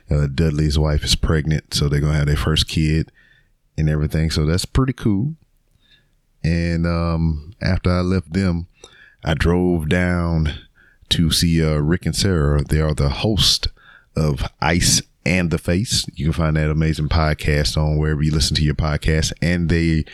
Uh, 0.10 0.28
Dudley's 0.28 0.80
wife 0.80 1.04
is 1.04 1.16
pregnant, 1.16 1.74
so 1.74 1.89
they're 1.89 2.00
gonna 2.00 2.18
have 2.18 2.28
their 2.28 2.38
first 2.38 2.68
kid 2.68 3.12
and 3.78 3.89
everything. 3.89 4.30
So 4.30 4.46
that's 4.46 4.66
pretty 4.66 4.94
cool. 4.94 5.36
And 6.44 6.86
um, 6.86 7.54
after 7.62 7.89
I 7.89 8.01
left 8.01 8.34
them, 8.34 8.68
I 9.24 9.34
drove 9.34 9.89
down 9.89 10.54
to 11.13 11.30
see 11.30 11.63
uh, 11.63 11.75
Rick 11.75 12.07
and 12.07 12.15
Sarah. 12.15 12.63
They 12.63 12.81
are 12.81 12.95
the 12.95 13.10
host 13.10 13.68
of 14.15 14.48
Ice 14.60 15.04
and 15.24 15.51
the 15.51 15.60
Face. 15.60 16.07
You 16.15 16.25
can 16.25 16.33
find 16.33 16.57
that 16.57 16.71
amazing 16.71 17.10
podcast 17.10 17.77
on 17.77 17.98
wherever 17.98 18.24
you 18.24 18.31
listen 18.31 18.56
to 18.56 18.63
your 18.63 18.74
podcast. 18.74 19.31
And 19.39 19.69
they 19.69 20.06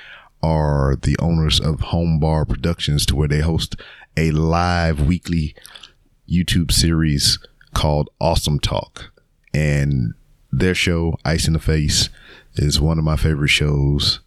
are 0.44 0.98
the 1.02 1.18
owners 1.20 1.62
of 1.62 1.80
Home 1.80 2.20
Bar 2.20 2.44
Productions, 2.44 3.06
to 3.06 3.16
where 3.16 3.30
they 3.30 3.40
host 3.40 3.78
a 4.18 4.32
live 4.32 5.08
weekly 5.08 5.56
YouTube 6.30 6.70
series 6.70 7.40
called 7.74 8.10
Awesome 8.20 8.60
Talk. 8.60 9.14
And 9.54 10.16
their 10.52 10.76
show, 10.76 11.18
Ice 11.24 11.48
in 11.48 11.54
the 11.54 11.60
Face, 11.60 12.10
is 12.56 12.82
one 12.82 12.98
of 12.98 13.06
my 13.06 13.16
favorite 13.16 13.48
shows 13.48 14.20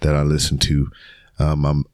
that 0.00 0.16
I 0.16 0.22
listen 0.22 0.58
to. 0.58 0.90
Um, 1.38 1.64
I'm 1.64 1.84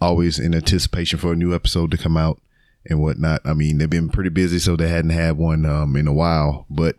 always 0.00 0.40
in 0.40 0.56
anticipation 0.56 1.20
for 1.20 1.34
a 1.34 1.36
new 1.36 1.54
episode 1.54 1.92
to 1.92 1.96
come 1.96 2.16
out 2.16 2.40
and 2.88 3.00
whatnot. 3.00 3.42
I 3.44 3.54
mean, 3.54 3.78
they've 3.78 3.90
been 3.90 4.08
pretty 4.08 4.30
busy, 4.30 4.58
so 4.58 4.76
they 4.76 4.88
hadn't 4.88 5.10
had 5.10 5.36
one 5.36 5.64
um, 5.64 5.96
in 5.96 6.06
a 6.06 6.12
while. 6.12 6.66
But 6.70 6.96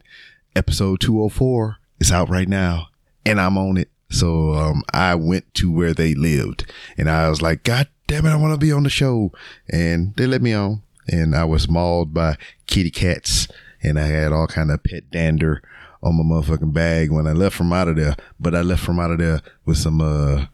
episode 0.56 1.00
204 1.02 1.78
is 2.00 2.12
out 2.12 2.30
right 2.30 2.48
now, 2.48 2.88
and 3.26 3.40
I'm 3.40 3.58
on 3.58 3.78
it. 3.78 3.90
So 4.10 4.54
um, 4.54 4.84
I 4.94 5.16
went 5.16 5.54
to 5.56 5.72
where 5.72 5.94
they 5.94 6.16
lived, 6.16 6.72
and 6.98 7.10
I 7.10 7.30
was 7.30 7.42
like, 7.42 7.64
God 7.64 7.88
damn 8.08 8.26
it, 8.26 8.32
I 8.32 8.38
want 8.38 8.54
to 8.54 8.66
be 8.66 8.72
on 8.72 8.84
the 8.84 8.90
show. 8.90 9.32
And 9.70 10.16
they 10.16 10.28
let 10.28 10.42
me 10.42 10.54
on, 10.54 10.82
and 11.08 11.36
I 11.36 11.44
was 11.46 11.70
mauled 11.70 12.14
by 12.14 12.38
kitty 12.68 12.92
cats, 12.92 13.48
and 13.84 14.00
I 14.00 14.08
had 14.08 14.32
all 14.32 14.48
kind 14.48 14.72
of 14.72 14.84
pet 14.84 15.12
dander 15.12 15.62
on 16.02 16.16
my 16.16 16.24
motherfucking 16.24 16.74
bag 16.74 17.12
when 17.12 17.28
I 17.28 17.34
left 17.34 17.56
from 17.56 17.74
out 17.74 17.88
of 17.88 17.98
there. 17.98 18.16
But 18.40 18.56
I 18.56 18.62
left 18.62 18.84
from 18.84 19.00
out 19.00 19.12
of 19.12 19.18
there 19.18 19.42
with 19.66 19.78
some 19.78 20.00
uh, 20.00 20.46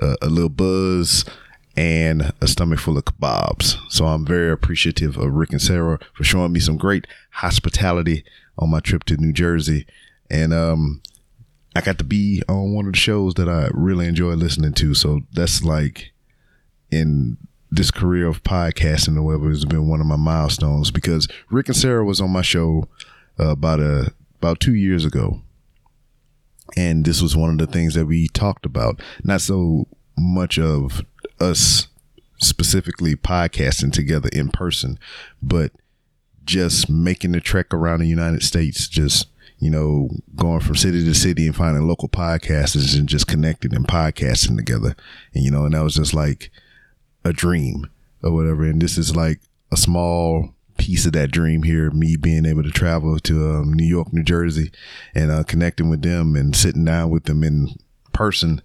uh, 0.00 0.16
a 0.22 0.28
little 0.28 0.48
buzz 0.48 1.24
and 1.76 2.32
a 2.40 2.46
stomach 2.46 2.78
full 2.78 2.98
of 2.98 3.04
kebabs. 3.04 3.76
So 3.90 4.06
I'm 4.06 4.26
very 4.26 4.50
appreciative 4.52 5.16
of 5.16 5.32
Rick 5.32 5.52
and 5.52 5.62
Sarah 5.62 5.98
for 6.14 6.24
showing 6.24 6.52
me 6.52 6.60
some 6.60 6.76
great 6.76 7.06
hospitality 7.30 8.24
on 8.58 8.70
my 8.70 8.80
trip 8.80 9.04
to 9.04 9.16
New 9.16 9.32
Jersey. 9.32 9.86
And 10.30 10.52
um, 10.52 11.02
I 11.74 11.80
got 11.80 11.98
to 11.98 12.04
be 12.04 12.42
on 12.48 12.74
one 12.74 12.86
of 12.86 12.92
the 12.92 12.98
shows 12.98 13.34
that 13.34 13.48
I 13.48 13.68
really 13.72 14.06
enjoy 14.06 14.32
listening 14.34 14.74
to. 14.74 14.94
So 14.94 15.20
that's 15.32 15.62
like 15.62 16.12
in 16.90 17.38
this 17.70 17.90
career 17.90 18.26
of 18.26 18.42
podcasting 18.42 19.16
or 19.16 19.22
whatever 19.22 19.48
has 19.48 19.64
been 19.64 19.88
one 19.88 20.00
of 20.00 20.06
my 20.06 20.16
milestones 20.16 20.90
because 20.90 21.26
Rick 21.50 21.68
and 21.68 21.76
Sarah 21.76 22.04
was 22.04 22.20
on 22.20 22.30
my 22.30 22.42
show 22.42 22.86
uh, 23.40 23.48
about 23.48 23.80
a 23.80 24.12
about 24.38 24.60
two 24.60 24.74
years 24.74 25.04
ago. 25.04 25.40
And 26.76 27.04
this 27.04 27.22
was 27.22 27.36
one 27.36 27.50
of 27.50 27.58
the 27.58 27.66
things 27.66 27.94
that 27.94 28.06
we 28.06 28.28
talked 28.28 28.66
about. 28.66 29.00
Not 29.24 29.40
so 29.40 29.86
much 30.18 30.58
of 30.58 31.02
us 31.42 31.88
specifically 32.40 33.14
podcasting 33.14 33.92
together 33.92 34.28
in 34.32 34.50
person, 34.50 34.98
but 35.42 35.72
just 36.44 36.88
making 36.90 37.32
the 37.32 37.40
trek 37.40 37.72
around 37.72 38.00
the 38.00 38.06
United 38.06 38.42
States, 38.42 38.88
just, 38.88 39.28
you 39.58 39.70
know, 39.70 40.08
going 40.34 40.60
from 40.60 40.74
city 40.74 41.04
to 41.04 41.14
city 41.14 41.46
and 41.46 41.54
finding 41.54 41.86
local 41.86 42.08
podcasters 42.08 42.98
and 42.98 43.08
just 43.08 43.28
connecting 43.28 43.74
and 43.74 43.86
podcasting 43.86 44.56
together. 44.56 44.96
And, 45.34 45.44
you 45.44 45.50
know, 45.50 45.64
and 45.64 45.74
that 45.74 45.84
was 45.84 45.94
just 45.94 46.14
like 46.14 46.50
a 47.24 47.32
dream 47.32 47.88
or 48.22 48.32
whatever. 48.32 48.64
And 48.64 48.82
this 48.82 48.98
is 48.98 49.14
like 49.14 49.40
a 49.70 49.76
small 49.76 50.54
piece 50.78 51.06
of 51.06 51.12
that 51.12 51.30
dream 51.30 51.62
here, 51.62 51.90
me 51.92 52.16
being 52.16 52.44
able 52.44 52.62
to 52.64 52.70
travel 52.70 53.18
to 53.20 53.50
um, 53.50 53.72
New 53.72 53.86
York, 53.86 54.12
New 54.12 54.24
Jersey 54.24 54.72
and 55.14 55.30
uh, 55.30 55.44
connecting 55.44 55.88
with 55.90 56.02
them 56.02 56.34
and 56.34 56.56
sitting 56.56 56.84
down 56.84 57.10
with 57.10 57.24
them 57.24 57.44
in 57.44 57.68
person 58.12 58.60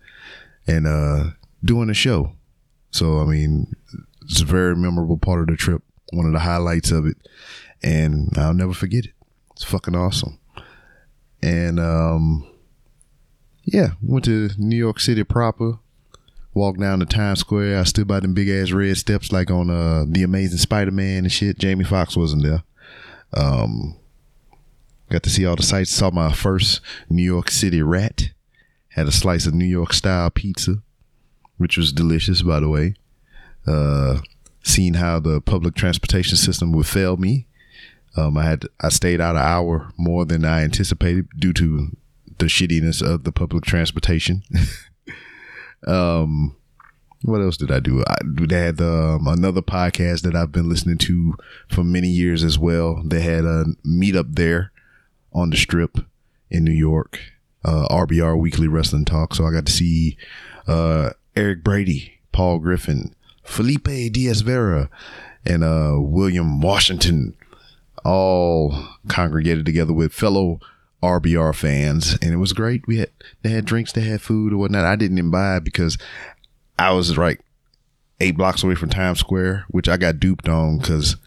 and 0.66 0.88
uh, 0.88 1.26
doing 1.64 1.90
a 1.90 1.94
show. 1.94 2.32
So, 2.92 3.20
I 3.20 3.26
mean, 3.26 3.76
it's 4.24 4.42
a 4.42 4.46
very 4.46 4.76
memorable 4.76 5.18
part 5.18 5.42
of 5.42 5.48
the 5.48 5.56
trip, 5.56 5.84
one 6.14 6.26
of 6.26 6.34
the 6.34 6.40
highlights 6.40 6.92
of 6.92 7.06
it. 7.06 7.18
And 7.84 8.30
I'll 8.38 8.54
never 8.54 8.74
forget 8.74 9.06
it. 9.06 9.14
It's 9.52 9.64
fucking 9.64 9.96
awesome. 9.96 10.40
And 11.42 11.80
um, 11.80 12.48
yeah, 13.64 13.90
went 14.02 14.26
to 14.26 14.50
New 14.58 14.78
York 14.78 15.00
City 15.00 15.24
proper. 15.24 15.80
Walked 16.54 16.80
down 16.80 17.00
to 17.00 17.06
Times 17.06 17.42
Square. 17.42 17.80
I 17.80 17.84
stood 17.84 18.08
by 18.08 18.20
them 18.20 18.34
big 18.34 18.50
ass 18.50 18.72
red 18.72 18.98
steps 18.98 19.32
like 19.32 19.52
on 19.52 19.70
uh, 19.70 20.06
the 20.08 20.24
Amazing 20.24 20.58
Spider 20.58 20.90
Man 20.90 21.26
and 21.26 21.32
shit. 21.32 21.60
Jamie 21.60 21.84
Foxx 21.84 22.18
wasn't 22.18 22.44
there. 22.44 22.64
Um, 23.36 23.96
got 25.10 25.22
to 25.24 25.30
see 25.30 25.46
all 25.46 25.56
the 25.56 25.62
sights. 25.62 25.92
Saw 25.92 26.10
my 26.10 26.34
first 26.34 26.82
New 27.10 27.24
York 27.24 27.52
City 27.52 27.84
rat. 27.84 28.30
Had 28.90 29.08
a 29.08 29.12
slice 29.12 29.46
of 29.46 29.54
New 29.54 29.66
York 29.66 29.94
style 29.94 30.32
pizza, 30.32 30.82
which 31.58 31.78
was 31.78 31.92
delicious, 31.92 32.42
by 32.42 32.60
the 32.60 32.70
way. 32.70 32.96
Uh, 33.66 34.20
seen 34.64 34.96
how 34.96 35.20
the 35.20 35.42
public 35.42 35.76
transportation 35.76 36.38
system 36.38 36.72
would 36.72 36.88
fail 36.88 37.18
me 37.18 37.48
um, 38.18 38.38
I 38.38 38.44
had 38.44 38.66
I 38.82 38.90
stayed 38.90 39.22
out 39.22 39.36
an 39.36 39.44
hour 39.44 39.92
more 39.96 40.26
than 40.26 40.44
I 40.44 40.64
anticipated 40.64 41.28
due 41.38 41.54
to 41.54 41.96
the 42.40 42.46
shittiness 42.46 43.02
of 43.02 43.24
the 43.24 43.32
public 43.32 43.64
transportation. 43.64 44.44
um, 45.88 46.56
what 47.22 47.42
else 47.42 47.58
did 47.58 47.72
I 47.72 47.80
do? 47.80 48.04
I 48.08 48.16
they 48.24 48.60
had 48.60 48.82
um, 48.82 49.28
another 49.28 49.62
podcast 49.62 50.22
that 50.24 50.36
I've 50.36 50.52
been 50.52 50.68
listening 50.68 50.98
to 51.00 51.36
for 51.70 51.84
many 51.84 52.08
years 52.08 52.44
as 52.44 52.58
well. 52.58 53.04
They 53.06 53.22
had 53.22 53.46
a 53.46 53.66
meetup 53.86 54.36
there 54.36 54.72
on 55.32 55.52
the 55.52 55.58
Strip 55.58 56.00
in 56.50 56.64
New 56.64 56.72
York, 56.72 57.20
uh, 57.64 57.88
RBR 57.90 58.40
Weekly 58.40 58.68
Wrestling 58.68 59.06
Talk. 59.06 59.36
So 59.36 59.46
I 59.46 59.52
got 59.52 59.68
to 59.68 59.72
see 59.72 60.18
uh, 60.68 61.12
Eric 61.38 61.64
Brady, 61.64 62.14
Paul 62.32 62.58
Griffin, 62.58 63.14
Felipe 63.44 63.84
Diaz 63.84 64.42
Vera, 64.42 64.90
and 65.46 65.64
uh, 65.64 65.94
William 66.00 66.62
Washington 66.62 67.38
all 68.04 68.88
congregated 69.08 69.64
together 69.64 69.94
with 69.94 70.12
fellow 70.12 70.60
RBR 71.04 71.54
fans, 71.54 72.18
and 72.24 72.34
it 72.34 72.38
was 72.38 72.54
great. 72.54 72.88
We 72.88 72.98
had 72.98 73.12
they 73.44 73.52
had 73.52 73.66
drinks, 73.66 73.92
they 73.92 74.02
had 74.02 74.20
food 74.20 74.52
or 74.52 74.58
whatnot. 74.58 74.86
I 74.86 74.96
didn't 74.96 75.30
buy 75.30 75.60
because 75.60 76.00
I 76.80 76.92
was 76.94 77.16
like 77.16 77.40
eight 78.20 78.36
blocks 78.36 78.64
away 78.64 78.74
from 78.74 78.90
Times 78.90 79.20
Square, 79.20 79.66
which 79.68 79.88
I 79.88 79.98
got 79.98 80.20
duped 80.20 80.50
on 80.50 80.80
because 80.80 81.18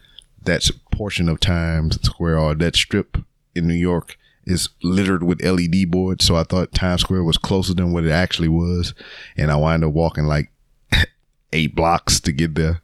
that's 0.43 0.71
portion 0.91 1.29
of 1.29 1.39
Times 1.39 1.97
Square 2.01 2.37
or 2.37 2.55
that 2.55 2.75
strip 2.75 3.15
in 3.55 3.65
New 3.65 3.75
York 3.75 4.17
is 4.45 4.69
littered 4.81 5.23
with 5.23 5.43
LED 5.43 5.89
boards. 5.89 6.25
So 6.25 6.35
I 6.35 6.43
thought 6.43 6.73
Times 6.73 7.01
Square 7.01 7.23
was 7.23 7.37
closer 7.37 7.73
than 7.73 7.93
what 7.93 8.05
it 8.05 8.11
actually 8.11 8.49
was, 8.49 8.93
and 9.37 9.51
I 9.51 9.55
wound 9.55 9.83
up 9.83 9.93
walking 9.93 10.25
like 10.25 10.51
eight 11.53 11.75
blocks 11.75 12.19
to 12.21 12.31
get 12.31 12.55
there. 12.55 12.81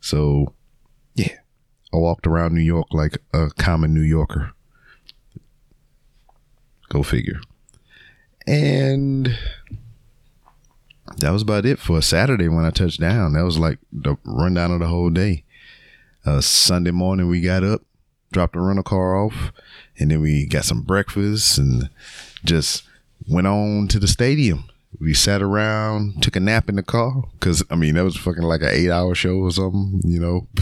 So 0.00 0.54
yeah, 1.14 1.36
I 1.92 1.96
walked 1.96 2.26
around 2.26 2.54
New 2.54 2.62
York 2.62 2.88
like 2.92 3.18
a 3.32 3.50
common 3.50 3.94
New 3.94 4.02
Yorker. 4.02 4.52
Go 6.88 7.02
figure. 7.02 7.40
And 8.46 9.38
that 11.18 11.30
was 11.30 11.42
about 11.42 11.66
it 11.66 11.78
for 11.78 11.98
a 11.98 12.02
Saturday 12.02 12.48
when 12.48 12.64
I 12.64 12.70
touched 12.70 13.00
down. 13.00 13.34
That 13.34 13.44
was 13.44 13.58
like 13.58 13.78
the 13.92 14.16
rundown 14.24 14.72
of 14.72 14.80
the 14.80 14.88
whole 14.88 15.10
day. 15.10 15.44
Uh, 16.24 16.40
Sunday 16.40 16.90
morning, 16.90 17.28
we 17.28 17.40
got 17.40 17.64
up, 17.64 17.82
dropped 18.32 18.54
the 18.54 18.60
rental 18.60 18.82
car 18.82 19.16
off, 19.16 19.52
and 19.98 20.10
then 20.10 20.20
we 20.20 20.46
got 20.46 20.64
some 20.64 20.82
breakfast 20.82 21.58
and 21.58 21.90
just 22.44 22.84
went 23.28 23.46
on 23.46 23.88
to 23.88 23.98
the 23.98 24.08
stadium. 24.08 24.64
We 25.00 25.14
sat 25.14 25.42
around, 25.42 26.22
took 26.22 26.36
a 26.36 26.40
nap 26.40 26.68
in 26.68 26.76
the 26.76 26.82
car 26.82 27.24
because 27.32 27.62
I 27.70 27.76
mean 27.76 27.94
that 27.94 28.04
was 28.04 28.16
fucking 28.16 28.42
like 28.42 28.62
an 28.62 28.70
eight 28.70 28.90
hour 28.90 29.14
show 29.14 29.36
or 29.36 29.50
something, 29.50 30.00
you 30.04 30.20
know. 30.20 30.48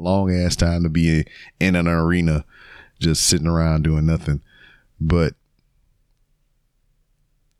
long 0.00 0.34
ass 0.34 0.56
time 0.56 0.82
to 0.82 0.88
be 0.88 1.24
in 1.60 1.76
an 1.76 1.86
arena 1.86 2.44
just 2.98 3.26
sitting 3.26 3.46
around 3.46 3.82
doing 3.82 4.06
nothing. 4.06 4.40
But 5.00 5.34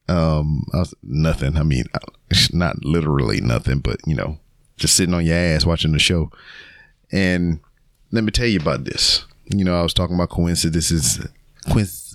um, 0.09 0.67
I 0.73 0.79
was, 0.79 0.95
nothing. 1.03 1.57
I 1.57 1.63
mean, 1.63 1.85
not 2.53 2.85
literally 2.85 3.41
nothing, 3.41 3.79
but 3.79 3.99
you 4.07 4.15
know, 4.15 4.39
just 4.77 4.97
sitting 4.97 5.15
on 5.15 5.25
your 5.25 5.37
ass 5.37 5.65
watching 5.65 5.93
the 5.93 5.99
show. 5.99 6.31
And 7.13 7.61
let 8.11 8.25
me 8.25 8.31
tell 8.31 8.47
you 8.47 8.61
about 8.61 8.85
this. 8.85 9.25
You 9.53 9.65
know, 9.65 9.79
I 9.79 9.83
was 9.83 9.95
talking 9.95 10.15
about 10.15 10.31
coincidences, 10.31 11.27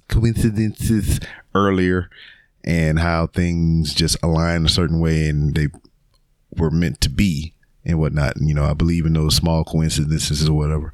coincidences 0.07 1.19
earlier, 1.53 2.09
and 2.63 2.99
how 2.99 3.27
things 3.27 3.93
just 3.93 4.17
align 4.23 4.65
a 4.65 4.69
certain 4.69 4.99
way, 4.99 5.27
and 5.27 5.53
they 5.53 5.67
were 6.57 6.71
meant 6.71 7.01
to 7.01 7.09
be 7.09 7.53
and 7.83 7.99
whatnot. 7.99 8.37
You 8.39 8.53
know, 8.53 8.65
I 8.65 8.73
believe 8.73 9.05
in 9.05 9.13
those 9.13 9.35
small 9.35 9.63
coincidences 9.63 10.47
or 10.47 10.53
whatever. 10.53 10.93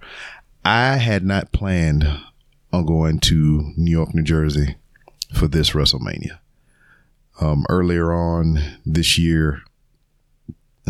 I 0.66 0.98
had 0.98 1.24
not 1.24 1.52
planned 1.52 2.08
on 2.74 2.86
going 2.86 3.20
to 3.20 3.74
New 3.78 3.92
York, 3.92 4.14
New 4.14 4.24
Jersey 4.24 4.76
for 5.34 5.48
this 5.48 5.72
WrestleMania. 5.72 6.40
Um, 7.40 7.66
earlier 7.70 8.14
on 8.14 8.60
this 8.86 9.18
year, 9.18 9.64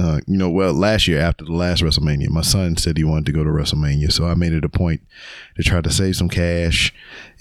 uh, 0.01 0.19
you 0.25 0.37
know, 0.37 0.49
well, 0.49 0.73
last 0.73 1.07
year 1.07 1.19
after 1.19 1.45
the 1.45 1.53
last 1.53 1.83
WrestleMania, 1.83 2.29
my 2.29 2.41
son 2.41 2.75
said 2.75 2.97
he 2.97 3.03
wanted 3.03 3.27
to 3.27 3.31
go 3.31 3.43
to 3.43 3.49
WrestleMania, 3.49 4.11
so 4.11 4.25
I 4.25 4.33
made 4.33 4.53
it 4.53 4.65
a 4.65 4.69
point 4.69 5.01
to 5.57 5.63
try 5.63 5.79
to 5.79 5.91
save 5.91 6.15
some 6.15 6.29
cash, 6.29 6.91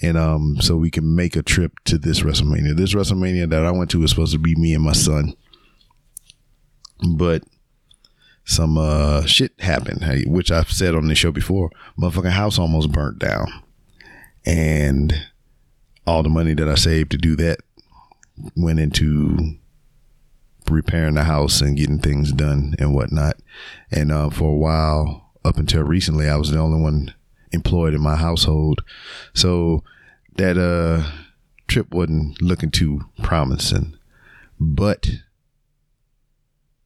and 0.01 0.17
um, 0.17 0.57
so 0.61 0.77
we 0.77 0.91
can 0.91 1.15
make 1.15 1.35
a 1.35 1.41
trip 1.41 1.73
to 1.85 1.97
this 1.97 2.21
WrestleMania. 2.21 2.75
This 2.75 2.93
WrestleMania 2.93 3.49
that 3.49 3.65
I 3.65 3.71
went 3.71 3.89
to 3.91 3.99
was 3.99 4.11
supposed 4.11 4.33
to 4.33 4.39
be 4.39 4.53
me 4.55 4.75
and 4.75 4.83
my 4.83 4.93
son, 4.93 5.33
but 7.17 7.43
some 8.45 8.77
uh, 8.77 9.25
shit 9.25 9.59
happened, 9.59 10.03
which 10.27 10.51
I've 10.51 10.71
said 10.71 10.93
on 10.93 11.07
the 11.07 11.15
show 11.15 11.31
before. 11.31 11.71
Motherfucking 11.99 12.31
house 12.31 12.59
almost 12.59 12.91
burnt 12.91 13.17
down, 13.17 13.47
and 14.45 15.13
all 16.05 16.21
the 16.21 16.29
money 16.29 16.53
that 16.53 16.69
I 16.69 16.75
saved 16.75 17.11
to 17.11 17.17
do 17.17 17.35
that 17.37 17.59
went 18.55 18.79
into 18.79 19.57
repairing 20.69 21.15
the 21.15 21.23
house 21.23 21.61
and 21.61 21.77
getting 21.77 21.99
things 21.99 22.31
done 22.31 22.75
and 22.79 22.93
whatnot. 22.93 23.37
And 23.91 24.11
uh, 24.11 24.29
for 24.29 24.49
a 24.49 24.57
while, 24.57 25.31
up 25.43 25.57
until 25.57 25.83
recently, 25.83 26.29
I 26.29 26.37
was 26.37 26.51
the 26.51 26.59
only 26.59 26.81
one 26.81 27.13
employed 27.51 27.93
in 27.93 28.01
my 28.01 28.15
household, 28.15 28.81
so 29.33 29.83
that 30.35 30.57
uh 30.57 31.09
trip 31.67 31.93
wasn't 31.93 32.41
looking 32.41 32.71
too 32.71 33.01
promising. 33.23 33.97
But 34.59 35.09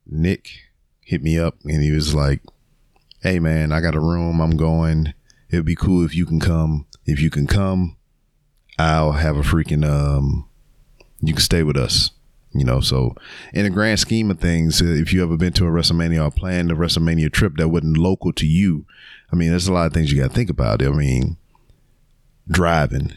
Nick 0.05 0.49
hit 1.01 1.21
me 1.21 1.37
up 1.37 1.55
and 1.63 1.83
he 1.83 1.91
was 1.91 2.13
like, 2.13 2.41
Hey 3.21 3.39
man, 3.39 3.71
I 3.71 3.81
got 3.81 3.95
a 3.95 3.99
room. 3.99 4.39
I'm 4.39 4.55
going. 4.55 5.13
It'd 5.49 5.65
be 5.65 5.75
cool 5.75 6.05
if 6.05 6.15
you 6.15 6.25
can 6.25 6.39
come. 6.39 6.85
If 7.05 7.19
you 7.19 7.29
can 7.29 7.47
come, 7.47 7.97
I'll 8.77 9.13
have 9.13 9.37
a 9.37 9.41
freaking, 9.41 9.87
um, 9.87 10.47
you 11.21 11.33
can 11.33 11.41
stay 11.41 11.63
with 11.63 11.77
us. 11.77 12.11
You 12.55 12.63
know, 12.63 12.79
so 12.79 13.15
in 13.53 13.65
the 13.65 13.69
grand 13.69 13.99
scheme 13.99 14.31
of 14.31 14.39
things, 14.39 14.81
uh, 14.81 14.85
if 14.85 15.11
you 15.11 15.21
ever 15.21 15.35
been 15.35 15.51
to 15.53 15.65
a 15.65 15.69
WrestleMania 15.69 16.25
or 16.25 16.31
planned 16.31 16.71
a 16.71 16.75
WrestleMania 16.75 17.31
trip 17.31 17.57
that 17.57 17.67
wasn't 17.67 17.97
local 17.97 18.31
to 18.31 18.47
you, 18.47 18.85
I 19.31 19.35
mean, 19.35 19.49
there's 19.49 19.67
a 19.67 19.73
lot 19.73 19.87
of 19.87 19.93
things 19.93 20.11
you 20.11 20.21
got 20.21 20.29
to 20.29 20.33
think 20.33 20.49
about. 20.49 20.81
I 20.81 20.89
mean, 20.89 21.35
driving, 22.47 23.11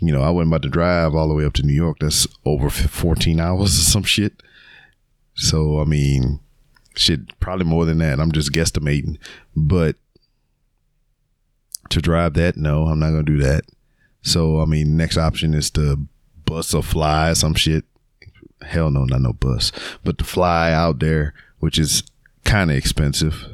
you 0.00 0.12
know, 0.12 0.22
I 0.22 0.30
wasn't 0.30 0.50
about 0.50 0.62
to 0.62 0.68
drive 0.68 1.14
all 1.14 1.28
the 1.28 1.34
way 1.34 1.44
up 1.44 1.52
to 1.54 1.62
New 1.62 1.72
York. 1.72 1.98
That's 2.00 2.26
over 2.44 2.68
14 2.68 3.38
hours 3.38 3.78
or 3.78 3.82
some 3.82 4.02
shit. 4.02 4.42
So, 5.34 5.80
I 5.80 5.84
mean, 5.84 6.40
shit, 6.96 7.38
probably 7.38 7.66
more 7.66 7.84
than 7.84 7.98
that. 7.98 8.18
I'm 8.18 8.32
just 8.32 8.52
guesstimating. 8.52 9.18
But 9.54 9.94
to 11.90 12.00
drive 12.00 12.34
that, 12.34 12.56
no, 12.56 12.86
I'm 12.86 12.98
not 12.98 13.10
gonna 13.10 13.22
do 13.22 13.38
that. 13.38 13.64
So 14.22 14.60
I 14.60 14.64
mean, 14.64 14.96
next 14.96 15.16
option 15.16 15.54
is 15.54 15.70
to 15.72 16.06
bus 16.44 16.74
or 16.74 16.82
fly 16.82 17.32
some 17.34 17.54
shit. 17.54 17.84
Hell 18.64 18.90
no, 18.90 19.04
not 19.04 19.22
no 19.22 19.32
bus, 19.32 19.72
but 20.04 20.18
to 20.18 20.24
fly 20.24 20.72
out 20.72 20.98
there, 20.98 21.34
which 21.58 21.78
is 21.78 22.02
kind 22.44 22.70
of 22.70 22.76
expensive. 22.76 23.46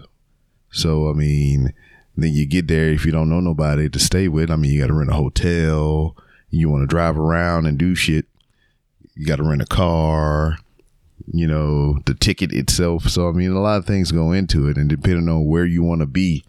So 0.70 1.10
I 1.10 1.12
mean, 1.12 1.72
then 2.16 2.32
you 2.32 2.46
get 2.46 2.68
there 2.68 2.90
if 2.90 3.04
you 3.04 3.12
don't 3.12 3.30
know 3.30 3.40
nobody 3.40 3.88
to 3.88 3.98
stay 3.98 4.28
with. 4.28 4.50
I 4.50 4.56
mean, 4.56 4.72
you 4.72 4.80
got 4.80 4.88
to 4.88 4.94
rent 4.94 5.10
a 5.10 5.14
hotel. 5.14 6.16
You 6.50 6.68
want 6.70 6.82
to 6.82 6.86
drive 6.86 7.18
around 7.18 7.66
and 7.66 7.78
do 7.78 7.94
shit. 7.94 8.26
You 9.14 9.26
got 9.26 9.36
to 9.36 9.42
rent 9.42 9.62
a 9.62 9.66
car 9.66 10.58
you 11.32 11.46
know, 11.46 11.98
the 12.06 12.14
ticket 12.14 12.52
itself. 12.52 13.08
So 13.08 13.28
I 13.28 13.32
mean, 13.32 13.50
a 13.50 13.60
lot 13.60 13.78
of 13.78 13.86
things 13.86 14.12
go 14.12 14.32
into 14.32 14.68
it, 14.68 14.76
and 14.76 14.88
depending 14.88 15.28
on 15.28 15.46
where 15.46 15.66
you 15.66 15.82
want 15.82 16.00
to 16.00 16.06
be 16.06 16.44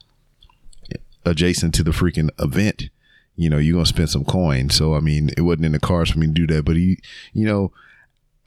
adjacent 1.26 1.74
to 1.76 1.84
the 1.84 1.92
freaking 1.92 2.30
event, 2.40 2.90
you 3.36 3.50
know, 3.50 3.58
you're 3.58 3.74
gonna 3.74 3.86
spend 3.86 4.10
some 4.10 4.26
coin. 4.26 4.70
So 4.70 4.96
I 4.96 5.00
mean, 5.00 5.32
it 5.38 5.42
wasn't 5.42 5.66
in 5.66 5.72
the 5.74 5.80
cards 5.80 6.12
for 6.12 6.20
me 6.20 6.28
to 6.28 6.34
do 6.34 6.48
that. 6.48 6.66
But 6.66 6.76
he, 6.76 7.00
you 7.34 7.46
know, 7.46 7.72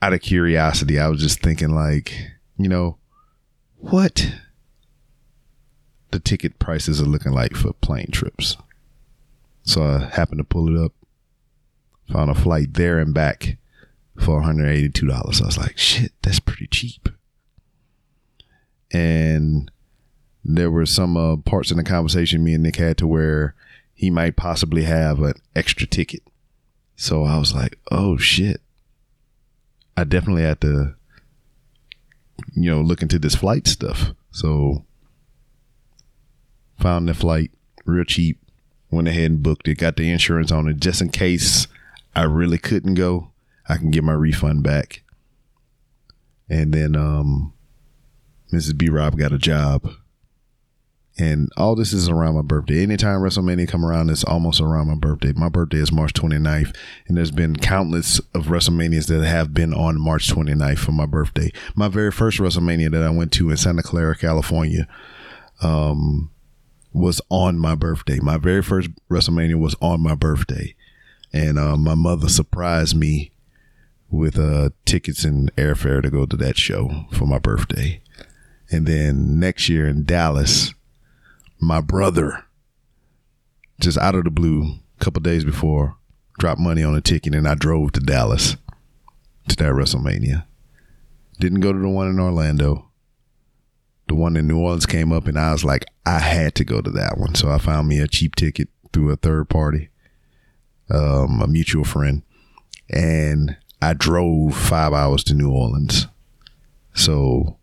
out 0.03 0.11
of 0.11 0.19
curiosity, 0.19 0.99
I 0.99 1.07
was 1.07 1.21
just 1.21 1.39
thinking 1.39 1.73
like, 1.73 2.13
you 2.57 2.67
know, 2.67 2.97
what 3.77 4.33
the 6.11 6.19
ticket 6.19 6.59
prices 6.59 7.01
are 7.01 7.05
looking 7.05 7.31
like 7.31 7.55
for 7.55 7.71
plane 7.71 8.09
trips. 8.11 8.57
So 9.63 9.81
I 9.81 9.99
happened 10.13 10.39
to 10.39 10.43
pull 10.43 10.67
it 10.67 10.83
up, 10.83 10.91
found 12.11 12.29
a 12.29 12.35
flight 12.35 12.73
there 12.73 12.99
and 12.99 13.13
back 13.13 13.55
for 14.19 14.41
$182. 14.41 15.09
I 15.09 15.45
was 15.45 15.57
like, 15.57 15.77
shit, 15.77 16.11
that's 16.21 16.41
pretty 16.41 16.67
cheap. 16.67 17.07
And 18.91 19.71
there 20.43 20.69
were 20.69 20.85
some 20.85 21.15
uh, 21.15 21.37
parts 21.37 21.71
in 21.71 21.77
the 21.77 21.83
conversation 21.83 22.43
me 22.43 22.55
and 22.55 22.63
Nick 22.63 22.75
had 22.75 22.97
to 22.97 23.07
where 23.07 23.55
he 23.93 24.09
might 24.09 24.35
possibly 24.35 24.83
have 24.83 25.19
an 25.21 25.35
extra 25.55 25.87
ticket. 25.87 26.23
So 26.97 27.23
I 27.23 27.37
was 27.37 27.55
like, 27.55 27.79
oh 27.89 28.17
shit. 28.17 28.59
I 29.95 30.03
definitely 30.03 30.43
had 30.43 30.61
to, 30.61 30.95
you 32.55 32.71
know, 32.71 32.81
look 32.81 33.01
into 33.01 33.19
this 33.19 33.35
flight 33.35 33.67
stuff. 33.67 34.11
So 34.31 34.85
found 36.79 37.07
the 37.07 37.13
flight 37.13 37.51
real 37.85 38.03
cheap, 38.03 38.39
went 38.89 39.07
ahead 39.07 39.31
and 39.31 39.43
booked 39.43 39.67
it, 39.67 39.75
got 39.75 39.95
the 39.95 40.11
insurance 40.11 40.51
on 40.51 40.67
it 40.67 40.77
just 40.77 41.01
in 41.01 41.09
case 41.09 41.67
I 42.15 42.23
really 42.23 42.57
couldn't 42.57 42.95
go. 42.95 43.31
I 43.67 43.77
can 43.77 43.91
get 43.91 44.03
my 44.03 44.13
refund 44.13 44.63
back. 44.63 45.03
And 46.49 46.73
then 46.73 46.95
um 46.95 47.53
Mrs. 48.51 48.77
B 48.77 48.89
Rob 48.89 49.17
got 49.17 49.31
a 49.31 49.37
job. 49.37 49.89
And 51.17 51.51
all 51.55 51.75
this 51.75 51.93
is 51.93 52.09
around 52.09 52.35
my 52.35 52.41
birthday. 52.41 52.81
Anytime 52.81 53.19
WrestleMania 53.19 53.67
come 53.67 53.85
around, 53.85 54.09
it's 54.09 54.23
almost 54.23 54.59
around 54.59 54.87
my 54.87 54.95
birthday. 54.95 55.31
My 55.33 55.47
birthday 55.47 55.77
is 55.77 55.91
March 55.91 56.13
29th, 56.13 56.75
and 57.07 57.15
there's 57.15 57.29
been 57.29 57.55
countless 57.55 58.17
of 58.33 58.47
WrestleManias 58.47 59.07
that 59.07 59.23
have 59.23 59.53
been 59.53 59.75
on 59.75 60.01
March 60.01 60.27
29th 60.27 60.79
for 60.79 60.91
my 60.91 61.05
birthday. 61.05 61.51
My 61.75 61.87
very 61.87 62.11
first 62.11 62.39
WrestleMania 62.39 62.91
that 62.91 63.03
I 63.03 63.11
went 63.11 63.31
to 63.33 63.51
in 63.51 63.57
Santa 63.57 63.83
Clara, 63.83 64.17
California, 64.17 64.87
um, 65.61 66.31
was 66.93 67.21
on 67.29 67.59
my 67.59 67.75
birthday. 67.75 68.19
My 68.19 68.37
very 68.37 68.63
first 68.63 68.89
WrestleMania 69.09 69.55
was 69.55 69.75
on 69.81 70.01
my 70.01 70.15
birthday, 70.15 70.73
and 71.31 71.59
uh, 71.59 71.77
my 71.77 71.95
mother 71.95 72.27
surprised 72.27 72.95
me 72.95 73.31
with 74.09 74.37
uh, 74.37 74.69
tickets 74.85 75.23
and 75.23 75.53
airfare 75.55 76.01
to 76.01 76.09
go 76.09 76.25
to 76.25 76.37
that 76.37 76.57
show 76.57 77.05
for 77.11 77.25
my 77.27 77.37
birthday. 77.37 78.01
And 78.71 78.87
then 78.87 79.39
next 79.39 79.69
year 79.69 79.87
in 79.87 80.03
Dallas, 80.03 80.73
my 81.63 81.81
brother, 81.81 82.45
just 83.79 83.97
out 83.97 84.15
of 84.15 84.23
the 84.23 84.31
blue, 84.31 84.79
a 84.99 85.03
couple 85.03 85.21
days 85.21 85.43
before, 85.43 85.97
dropped 86.39 86.59
money 86.59 86.83
on 86.83 86.95
a 86.95 87.01
ticket, 87.01 87.35
and 87.35 87.47
I 87.47 87.55
drove 87.55 87.91
to 87.93 87.99
Dallas 87.99 88.55
to 89.47 89.55
that 89.57 89.73
WrestleMania. 89.73 90.45
Didn't 91.39 91.61
go 91.61 91.73
to 91.73 91.79
the 91.79 91.89
one 91.89 92.07
in 92.07 92.19
Orlando. 92.19 92.89
The 94.07 94.15
one 94.15 94.35
in 94.35 94.47
New 94.47 94.59
Orleans 94.59 94.85
came 94.85 95.11
up, 95.11 95.27
and 95.27 95.39
I 95.39 95.51
was 95.51 95.63
like, 95.63 95.85
I 96.05 96.19
had 96.19 96.55
to 96.55 96.65
go 96.65 96.81
to 96.81 96.91
that 96.91 97.17
one. 97.17 97.35
So 97.35 97.49
I 97.49 97.57
found 97.57 97.87
me 97.87 97.99
a 97.99 98.07
cheap 98.07 98.35
ticket 98.35 98.69
through 98.91 99.11
a 99.11 99.15
third 99.15 99.49
party, 99.49 99.89
um, 100.89 101.41
a 101.41 101.47
mutual 101.47 101.83
friend, 101.83 102.21
and 102.89 103.57
I 103.81 103.93
drove 103.93 104.55
five 104.55 104.93
hours 104.93 105.23
to 105.25 105.33
New 105.33 105.51
Orleans. 105.51 106.07
So 106.93 107.57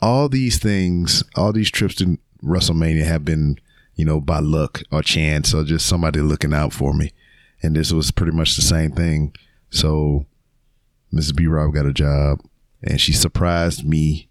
all 0.00 0.28
these 0.28 0.58
things, 0.58 1.24
all 1.34 1.52
these 1.52 1.70
trips 1.70 1.96
to 1.96 2.18
WrestleMania 2.42 3.04
have 3.04 3.24
been, 3.24 3.58
you 3.94 4.04
know, 4.04 4.20
by 4.20 4.38
luck 4.38 4.82
or 4.90 5.02
chance 5.02 5.54
or 5.54 5.64
just 5.64 5.86
somebody 5.86 6.20
looking 6.20 6.54
out 6.54 6.72
for 6.72 6.92
me. 6.92 7.12
And 7.62 7.74
this 7.74 7.92
was 7.92 8.10
pretty 8.10 8.32
much 8.32 8.56
the 8.56 8.62
same 8.62 8.92
thing. 8.92 9.34
So 9.70 10.26
Mrs. 11.12 11.36
B 11.36 11.46
Rob 11.46 11.74
got 11.74 11.86
a 11.86 11.92
job 11.92 12.40
and 12.82 13.00
she 13.00 13.12
surprised 13.12 13.86
me 13.86 14.28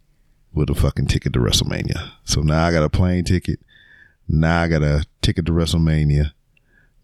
with 0.53 0.69
a 0.69 0.75
fucking 0.75 1.07
ticket 1.07 1.33
to 1.33 1.39
WrestleMania. 1.39 2.11
So 2.23 2.41
now 2.41 2.65
I 2.65 2.71
got 2.71 2.83
a 2.83 2.89
plane 2.89 3.23
ticket. 3.23 3.59
Now 4.27 4.63
I 4.63 4.67
got 4.67 4.83
a 4.83 5.05
ticket 5.21 5.45
to 5.45 5.51
WrestleMania. 5.51 6.31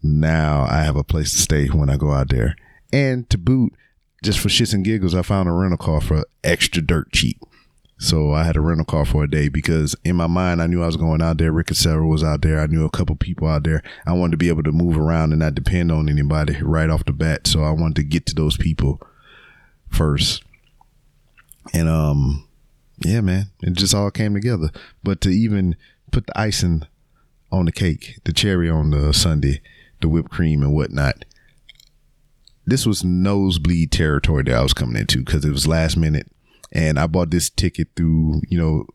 Now 0.02 0.66
I 0.68 0.82
have 0.82 0.96
a 0.96 1.04
place 1.04 1.32
to 1.32 1.38
stay 1.38 1.66
when 1.68 1.88
I 1.88 1.96
go 1.96 2.12
out 2.12 2.30
there. 2.30 2.56
And 2.92 3.28
to 3.30 3.38
boot, 3.38 3.74
just 4.22 4.38
for 4.38 4.48
shits 4.48 4.74
and 4.74 4.84
giggles, 4.84 5.14
I 5.14 5.22
found 5.22 5.48
a 5.48 5.52
rental 5.52 5.78
car 5.78 6.00
for 6.00 6.24
extra 6.42 6.82
dirt 6.82 7.12
cheap. 7.12 7.38
So 7.98 8.32
I 8.32 8.44
had 8.44 8.56
a 8.56 8.60
rental 8.60 8.84
car 8.84 9.04
for 9.04 9.24
a 9.24 9.30
day 9.30 9.48
because 9.48 9.94
in 10.04 10.16
my 10.16 10.26
mind 10.26 10.60
I 10.60 10.66
knew 10.66 10.82
I 10.82 10.86
was 10.86 10.96
going 10.96 11.22
out 11.22 11.38
there. 11.38 11.52
Rick 11.52 11.68
and 11.70 11.76
Sarah 11.76 12.06
was 12.06 12.24
out 12.24 12.42
there. 12.42 12.60
I 12.60 12.66
knew 12.66 12.84
a 12.84 12.90
couple 12.90 13.14
people 13.16 13.46
out 13.48 13.64
there. 13.64 13.82
I 14.06 14.12
wanted 14.12 14.32
to 14.32 14.36
be 14.36 14.48
able 14.48 14.64
to 14.64 14.72
move 14.72 14.98
around 14.98 15.32
and 15.32 15.40
not 15.40 15.54
depend 15.54 15.92
on 15.92 16.08
anybody 16.08 16.60
right 16.60 16.90
off 16.90 17.04
the 17.04 17.12
bat. 17.12 17.46
So 17.46 17.62
I 17.62 17.70
wanted 17.70 17.96
to 17.96 18.04
get 18.04 18.26
to 18.26 18.34
those 18.34 18.56
people 18.56 19.00
first. 19.88 20.42
And 21.72 21.88
um 21.88 22.46
yeah, 22.98 23.20
man, 23.20 23.46
it 23.62 23.74
just 23.74 23.94
all 23.94 24.10
came 24.10 24.34
together. 24.34 24.70
But 25.02 25.20
to 25.22 25.30
even 25.30 25.76
put 26.10 26.26
the 26.26 26.38
icing 26.38 26.82
on 27.50 27.64
the 27.64 27.72
cake, 27.72 28.18
the 28.24 28.32
cherry 28.32 28.68
on 28.68 28.90
the 28.90 29.12
sundae, 29.12 29.60
the 30.00 30.08
whipped 30.08 30.30
cream 30.30 30.62
and 30.62 30.74
whatnot, 30.74 31.24
this 32.66 32.86
was 32.86 33.04
nosebleed 33.04 33.92
territory 33.92 34.42
that 34.44 34.54
I 34.54 34.62
was 34.62 34.74
coming 34.74 34.96
into 34.96 35.18
because 35.18 35.44
it 35.44 35.50
was 35.50 35.66
last 35.66 35.96
minute 35.96 36.30
and 36.74 36.98
I 36.98 37.06
bought 37.06 37.30
this 37.30 37.48
ticket 37.48 37.88
through, 37.96 38.42
you 38.48 38.58
know, 38.58 38.86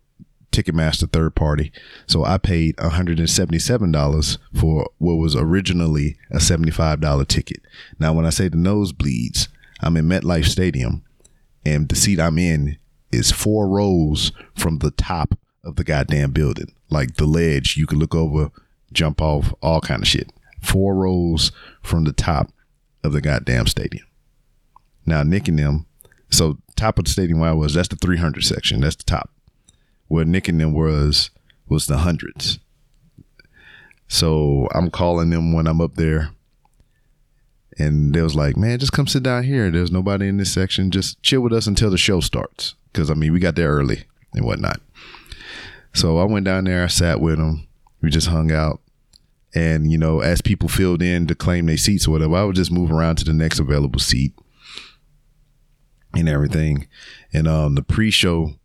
Ticketmaster 0.52 1.12
third 1.12 1.36
party. 1.36 1.72
So 2.08 2.26
I 2.26 2.38
paid 2.38 2.76
$177 2.78 4.38
for 4.60 4.90
what 4.98 5.16
was 5.16 5.36
originally 5.36 6.18
a 6.32 6.38
$75 6.38 7.28
ticket. 7.28 7.62
Now, 8.00 8.14
when 8.14 8.26
I 8.26 8.32
say 8.32 8.48
the 8.48 8.58
nosebleeds, 8.58 9.48
I'm 9.82 9.96
in 9.96 10.06
MetLife 10.06 10.48
Stadium 10.48 11.04
and 11.66 11.88
the 11.88 11.96
seat 11.96 12.20
I'm 12.20 12.38
in 12.38 12.78
is 13.12 13.32
four 13.32 13.68
rows 13.68 14.32
from 14.56 14.80
the 14.80 14.92
top 14.92 15.38
of 15.64 15.76
the 15.76 15.84
goddamn 15.84 16.32
building. 16.32 16.74
Like 16.90 17.16
the 17.16 17.26
ledge, 17.26 17.76
you 17.78 17.86
can 17.86 18.00
look 18.00 18.16
over, 18.16 18.52
jump 18.92 19.22
off, 19.22 19.54
all 19.62 19.82
kind 19.82 20.02
of 20.02 20.08
shit. 20.08 20.32
Four 20.62 20.96
rows 20.96 21.52
from 21.82 22.06
the 22.06 22.14
top 22.14 22.52
of 23.04 23.14
the 23.14 23.22
goddamn 23.22 23.68
stadium. 23.68 24.06
Now, 25.06 25.24
Nick 25.24 25.48
and 25.48 25.58
them, 25.58 25.86
so 26.30 26.58
top 26.76 27.00
of 27.00 27.06
the 27.06 27.12
stadium 27.12 27.40
where 27.40 27.50
I 27.50 27.54
was, 27.54 27.74
that's 27.74 27.88
the 27.88 27.96
300 27.96 28.44
section. 28.44 28.82
That's 28.82 28.96
the 28.96 29.04
top. 29.04 29.32
Where 30.08 30.26
Nick 30.26 30.48
and 30.48 30.60
them 30.60 30.74
was 30.74 31.30
was 31.68 31.86
the 31.86 32.00
hundreds. 32.00 32.60
So 34.08 34.68
I'm 34.74 34.90
calling 34.90 35.30
them 35.30 35.54
when 35.54 35.68
I'm 35.68 35.82
up 35.82 35.96
there. 35.96 36.32
And 37.78 38.14
they 38.14 38.22
was 38.22 38.36
like, 38.36 38.58
man, 38.58 38.80
just 38.80 38.92
come 38.92 39.08
sit 39.08 39.24
down 39.24 39.44
here. 39.44 39.70
There's 39.72 39.92
nobody 39.92 40.28
in 40.28 40.38
this 40.38 40.52
section. 40.52 40.92
Just 40.92 41.22
chill 41.24 41.42
with 41.42 41.54
us 41.54 41.68
until 41.68 41.90
the 41.90 41.98
show 41.98 42.20
starts. 42.20 42.76
Cause 42.94 43.12
I 43.12 43.14
mean, 43.14 43.32
we 43.32 43.40
got 43.40 43.56
there 43.56 43.70
early 43.70 44.04
and 44.34 44.44
whatnot. 44.44 44.82
So 45.94 46.18
I 46.18 46.24
went 46.26 46.46
down 46.46 46.66
there, 46.66 46.84
I 46.84 46.88
sat 46.88 47.22
with 47.22 47.38
them. 47.38 47.68
We 48.02 48.10
just 48.10 48.28
hung 48.28 48.52
out. 48.52 48.82
And, 49.56 49.92
you 49.92 49.98
know, 49.98 50.20
as 50.20 50.42
people 50.42 50.70
filled 50.70 51.02
in 51.02 51.28
to 51.28 51.36
claim 51.36 51.68
their 51.68 51.78
seats 51.78 52.08
or 52.08 52.12
whatever, 52.12 52.36
I 52.36 52.44
would 52.44 52.56
just 52.56 52.72
move 52.72 52.92
around 52.92 53.18
to 53.18 53.26
the 53.26 53.34
next 53.34 53.60
available 53.60 54.00
seat 54.00 54.34
and 56.14 56.28
everything. 56.30 56.88
And 57.34 57.48
um, 57.48 57.76
the 57.76 57.84
pre-show 57.84 58.56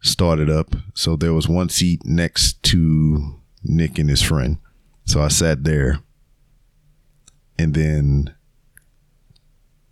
started 0.00 0.50
up, 0.50 0.74
so 0.94 1.16
there 1.16 1.34
was 1.34 1.48
one 1.48 1.68
seat 1.68 2.04
next 2.04 2.62
to 2.64 3.40
Nick 3.62 3.98
and 3.98 4.10
his 4.10 4.22
friend. 4.22 4.58
So 5.04 5.20
I 5.20 5.28
sat 5.28 5.64
there, 5.64 6.00
and 7.58 7.74
then 7.74 8.34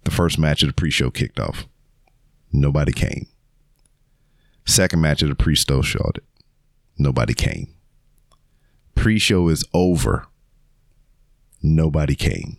the 0.05 0.11
first 0.11 0.39
match 0.39 0.63
of 0.63 0.69
the 0.69 0.75
pre-show 0.75 1.11
kicked 1.11 1.39
off. 1.39 1.67
Nobody 2.53 2.93
came. 2.93 3.27
Second 4.67 5.01
match 5.01 5.23
of 5.23 5.29
the 5.29 5.35
pre-show 5.35 5.83
started. 5.83 6.25
Nobody 6.99 7.35
came. 7.35 7.75
Pre-show 8.95 9.49
is 9.49 9.65
over. 9.73 10.27
Nobody 11.63 12.15
came. 12.15 12.59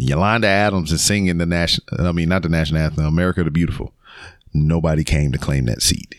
Yolanda 0.00 0.46
Adams 0.46 0.92
is 0.92 1.02
singing 1.02 1.38
the 1.38 1.46
national, 1.46 1.84
I 1.98 2.12
mean, 2.12 2.28
not 2.28 2.42
the 2.42 2.48
national 2.48 2.80
anthem, 2.80 3.04
America 3.04 3.42
the 3.42 3.50
Beautiful. 3.50 3.92
Nobody 4.54 5.02
came 5.02 5.32
to 5.32 5.38
claim 5.38 5.64
that 5.64 5.82
seat. 5.82 6.14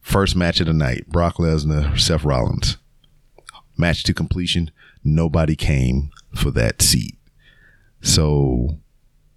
First 0.00 0.34
match 0.34 0.60
of 0.60 0.66
the 0.66 0.72
night, 0.72 1.08
Brock 1.08 1.36
Lesnar, 1.36 2.00
Seth 2.00 2.24
Rollins. 2.24 2.78
Match 3.76 4.02
to 4.04 4.14
completion, 4.14 4.70
nobody 5.04 5.54
came 5.54 6.10
for 6.34 6.50
that 6.52 6.80
seat. 6.80 7.16
So 8.00 8.78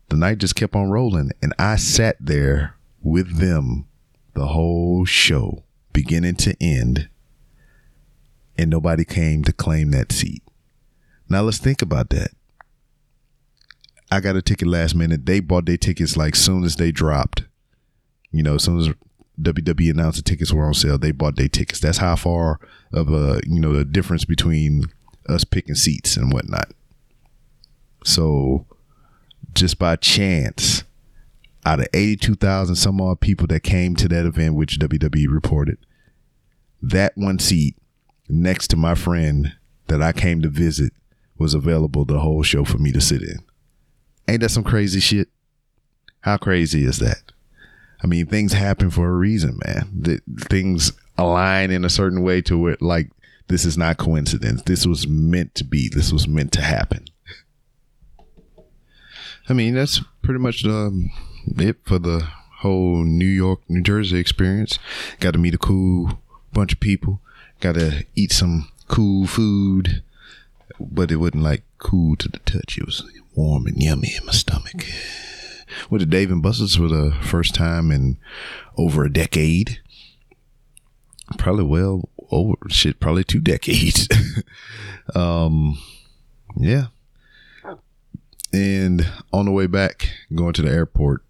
the 0.07 0.15
night 0.15 0.37
just 0.37 0.55
kept 0.55 0.73
on 0.73 0.89
rolling, 0.89 1.31
and 1.41 1.53
I 1.59 1.75
sat 1.75 2.15
there 2.17 2.77
with 3.01 3.39
them 3.39 3.87
the 4.35 4.47
whole 4.47 5.03
show, 5.03 5.65
beginning 5.91 6.35
to 6.37 6.55
end, 6.61 7.09
and 8.57 8.69
nobody 8.69 9.03
came 9.03 9.43
to 9.43 9.51
claim 9.51 9.91
that 9.91 10.13
seat. 10.13 10.43
Now 11.27 11.41
let's 11.41 11.57
think 11.57 11.81
about 11.81 12.09
that. 12.11 12.31
I 14.15 14.21
got 14.21 14.37
a 14.37 14.41
ticket 14.41 14.69
last 14.69 14.95
minute. 14.95 15.25
They 15.25 15.41
bought 15.41 15.65
their 15.65 15.75
tickets 15.75 16.15
like 16.15 16.35
soon 16.35 16.63
as 16.63 16.77
they 16.77 16.91
dropped. 16.91 17.43
You 18.31 18.43
know, 18.43 18.55
as 18.55 18.63
soon 18.63 18.79
as 18.79 18.89
WWE 19.41 19.91
announced 19.91 20.17
the 20.17 20.23
tickets 20.23 20.53
were 20.53 20.65
on 20.65 20.73
sale, 20.73 20.97
they 20.97 21.11
bought 21.11 21.35
their 21.35 21.49
tickets. 21.49 21.81
That's 21.81 21.97
how 21.97 22.15
far 22.15 22.59
of 22.93 23.11
a 23.11 23.41
you 23.45 23.59
know 23.59 23.73
the 23.73 23.83
difference 23.83 24.23
between 24.23 24.85
us 25.27 25.43
picking 25.43 25.75
seats 25.75 26.15
and 26.15 26.31
whatnot. 26.31 26.71
So 28.05 28.65
just 29.53 29.77
by 29.79 29.97
chance, 29.97 30.85
out 31.65 31.81
of 31.81 31.87
82,000 31.93 32.75
some 32.75 33.01
odd 33.01 33.19
people 33.19 33.47
that 33.47 33.63
came 33.63 33.95
to 33.97 34.07
that 34.07 34.25
event, 34.25 34.55
which 34.55 34.79
WWE 34.79 35.25
reported, 35.29 35.77
that 36.81 37.13
one 37.15 37.39
seat 37.39 37.75
next 38.29 38.69
to 38.69 38.77
my 38.77 38.95
friend 38.95 39.55
that 39.87 40.01
I 40.01 40.13
came 40.13 40.41
to 40.41 40.49
visit 40.49 40.93
was 41.37 41.53
available 41.53 42.05
the 42.05 42.19
whole 42.19 42.43
show 42.43 42.63
for 42.63 42.77
me 42.77 42.93
to 42.93 43.01
sit 43.01 43.21
in. 43.21 43.39
Ain't 44.27 44.41
that 44.41 44.49
some 44.49 44.63
crazy 44.63 44.99
shit? 44.99 45.29
How 46.21 46.37
crazy 46.37 46.85
is 46.85 46.99
that? 46.99 47.31
I 48.03 48.07
mean, 48.07 48.25
things 48.25 48.53
happen 48.53 48.89
for 48.89 49.07
a 49.07 49.15
reason, 49.15 49.59
man. 49.65 49.89
The, 49.93 50.21
things 50.41 50.91
align 51.17 51.71
in 51.71 51.85
a 51.85 51.89
certain 51.89 52.23
way 52.23 52.41
to 52.41 52.57
where, 52.57 52.77
like, 52.81 53.09
this 53.47 53.65
is 53.65 53.77
not 53.77 53.97
coincidence. 53.97 54.63
This 54.63 54.85
was 54.85 55.07
meant 55.07 55.55
to 55.55 55.63
be. 55.63 55.89
This 55.89 56.11
was 56.11 56.27
meant 56.27 56.51
to 56.53 56.61
happen. 56.61 57.05
I 59.47 59.53
mean, 59.53 59.75
that's 59.75 60.01
pretty 60.23 60.39
much 60.39 60.65
um, 60.65 61.11
it 61.57 61.77
for 61.83 61.99
the 61.99 62.27
whole 62.59 63.03
New 63.03 63.25
York, 63.25 63.61
New 63.69 63.81
Jersey 63.81 64.17
experience. 64.17 64.79
Got 65.19 65.31
to 65.31 65.39
meet 65.39 65.53
a 65.53 65.59
cool 65.59 66.19
bunch 66.51 66.73
of 66.73 66.79
people. 66.79 67.21
Got 67.59 67.75
to 67.75 68.05
eat 68.15 68.31
some 68.31 68.69
cool 68.87 69.27
food, 69.27 70.01
but 70.79 71.11
it 71.11 71.17
wasn't 71.17 71.43
like 71.43 71.63
cool 71.77 72.15
to 72.17 72.27
the 72.27 72.39
touch. 72.39 72.77
It 72.77 72.85
was 72.85 73.03
warm 73.35 73.67
and 73.67 73.81
yummy 73.81 74.13
in 74.19 74.25
my 74.25 74.31
stomach. 74.31 74.85
Went 75.89 75.99
to 75.99 76.05
Dave 76.05 76.31
and 76.31 76.41
Buster's 76.41 76.75
for 76.75 76.87
the 76.87 77.15
first 77.21 77.53
time 77.53 77.91
in 77.91 78.17
over 78.77 79.03
a 79.03 79.11
decade. 79.11 79.79
Probably 81.37 81.63
well 81.63 82.09
over 82.31 82.55
shit, 82.69 82.99
probably 82.99 83.23
two 83.23 83.39
decades. 83.39 84.07
um, 85.15 85.77
yeah. 86.57 86.87
And 88.53 89.05
on 89.33 89.45
the 89.45 89.51
way 89.51 89.67
back, 89.67 90.09
going 90.33 90.53
to 90.53 90.61
the 90.61 90.71
airport, 90.71 91.23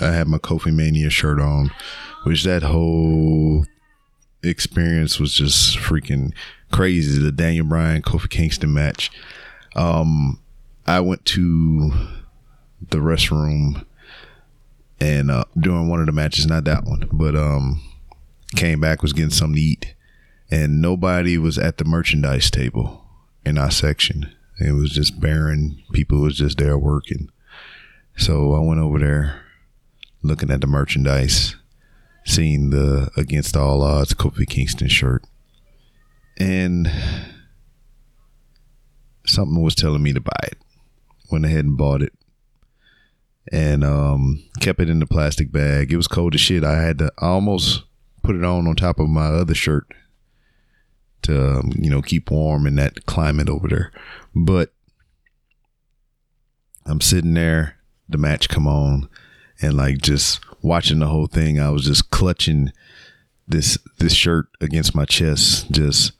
I 0.00 0.12
had 0.12 0.26
my 0.26 0.38
Kofi 0.38 0.74
Mania 0.74 1.10
shirt 1.10 1.38
on, 1.38 1.70
which 2.24 2.44
that 2.44 2.62
whole 2.62 3.66
experience 4.42 5.20
was 5.20 5.34
just 5.34 5.76
freaking 5.76 6.32
crazy. 6.72 7.22
The 7.22 7.30
Daniel 7.30 7.66
Bryan 7.66 8.02
Kofi 8.02 8.28
Kingston 8.28 8.72
match. 8.72 9.10
Um, 9.76 10.40
I 10.86 11.00
went 11.00 11.24
to 11.26 11.92
the 12.90 12.98
restroom 12.98 13.84
and 15.00 15.30
uh, 15.30 15.44
during 15.58 15.88
one 15.88 16.00
of 16.00 16.06
the 16.06 16.12
matches, 16.12 16.46
not 16.46 16.64
that 16.64 16.84
one, 16.84 17.08
but 17.10 17.34
um, 17.34 17.80
came 18.54 18.80
back 18.80 19.02
was 19.02 19.12
getting 19.12 19.30
something 19.30 19.56
to 19.56 19.60
eat, 19.60 19.94
and 20.50 20.82
nobody 20.82 21.38
was 21.38 21.58
at 21.58 21.78
the 21.78 21.84
merchandise 21.84 22.50
table 22.50 23.04
in 23.44 23.56
our 23.56 23.70
section. 23.70 24.30
It 24.60 24.72
was 24.72 24.90
just 24.90 25.18
barren. 25.18 25.82
People 25.92 26.20
was 26.20 26.36
just 26.36 26.58
there 26.58 26.76
working. 26.76 27.30
So 28.16 28.54
I 28.54 28.60
went 28.60 28.80
over 28.80 28.98
there, 28.98 29.42
looking 30.22 30.50
at 30.50 30.60
the 30.60 30.66
merchandise, 30.66 31.56
seeing 32.26 32.68
the 32.68 33.10
Against 33.16 33.56
All 33.56 33.82
Odds 33.82 34.12
Kofi 34.12 34.46
Kingston 34.46 34.88
shirt, 34.88 35.24
and 36.36 36.90
something 39.26 39.62
was 39.62 39.74
telling 39.74 40.02
me 40.02 40.12
to 40.12 40.20
buy 40.20 40.40
it. 40.44 40.58
Went 41.30 41.44
ahead 41.44 41.64
and 41.64 41.76
bought 41.76 42.02
it 42.02 42.12
and 43.52 43.84
um, 43.84 44.42
kept 44.60 44.80
it 44.80 44.90
in 44.90 45.00
the 45.00 45.06
plastic 45.06 45.50
bag. 45.52 45.92
It 45.92 45.96
was 45.96 46.08
cold 46.08 46.34
as 46.34 46.40
shit. 46.40 46.64
I 46.64 46.80
had 46.80 46.98
to 46.98 47.12
I 47.18 47.26
almost 47.26 47.84
put 48.22 48.36
it 48.36 48.44
on 48.44 48.66
on 48.66 48.76
top 48.76 48.98
of 48.98 49.08
my 49.08 49.26
other 49.26 49.54
shirt 49.54 49.86
to 51.22 51.58
um, 51.58 51.72
you 51.76 51.90
know 51.90 52.02
keep 52.02 52.30
warm 52.30 52.66
in 52.66 52.76
that 52.76 53.06
climate 53.06 53.48
over 53.48 53.68
there. 53.68 53.92
But 54.34 54.72
I'm 56.86 57.00
sitting 57.00 57.34
there, 57.34 57.76
the 58.08 58.18
match 58.18 58.48
come 58.48 58.66
on, 58.66 59.08
and 59.60 59.76
like 59.76 59.98
just 59.98 60.40
watching 60.62 61.00
the 61.00 61.06
whole 61.06 61.26
thing. 61.26 61.60
I 61.60 61.70
was 61.70 61.84
just 61.84 62.10
clutching 62.10 62.72
this 63.48 63.78
this 63.98 64.14
shirt 64.14 64.46
against 64.60 64.94
my 64.94 65.04
chest, 65.04 65.70
just 65.70 66.12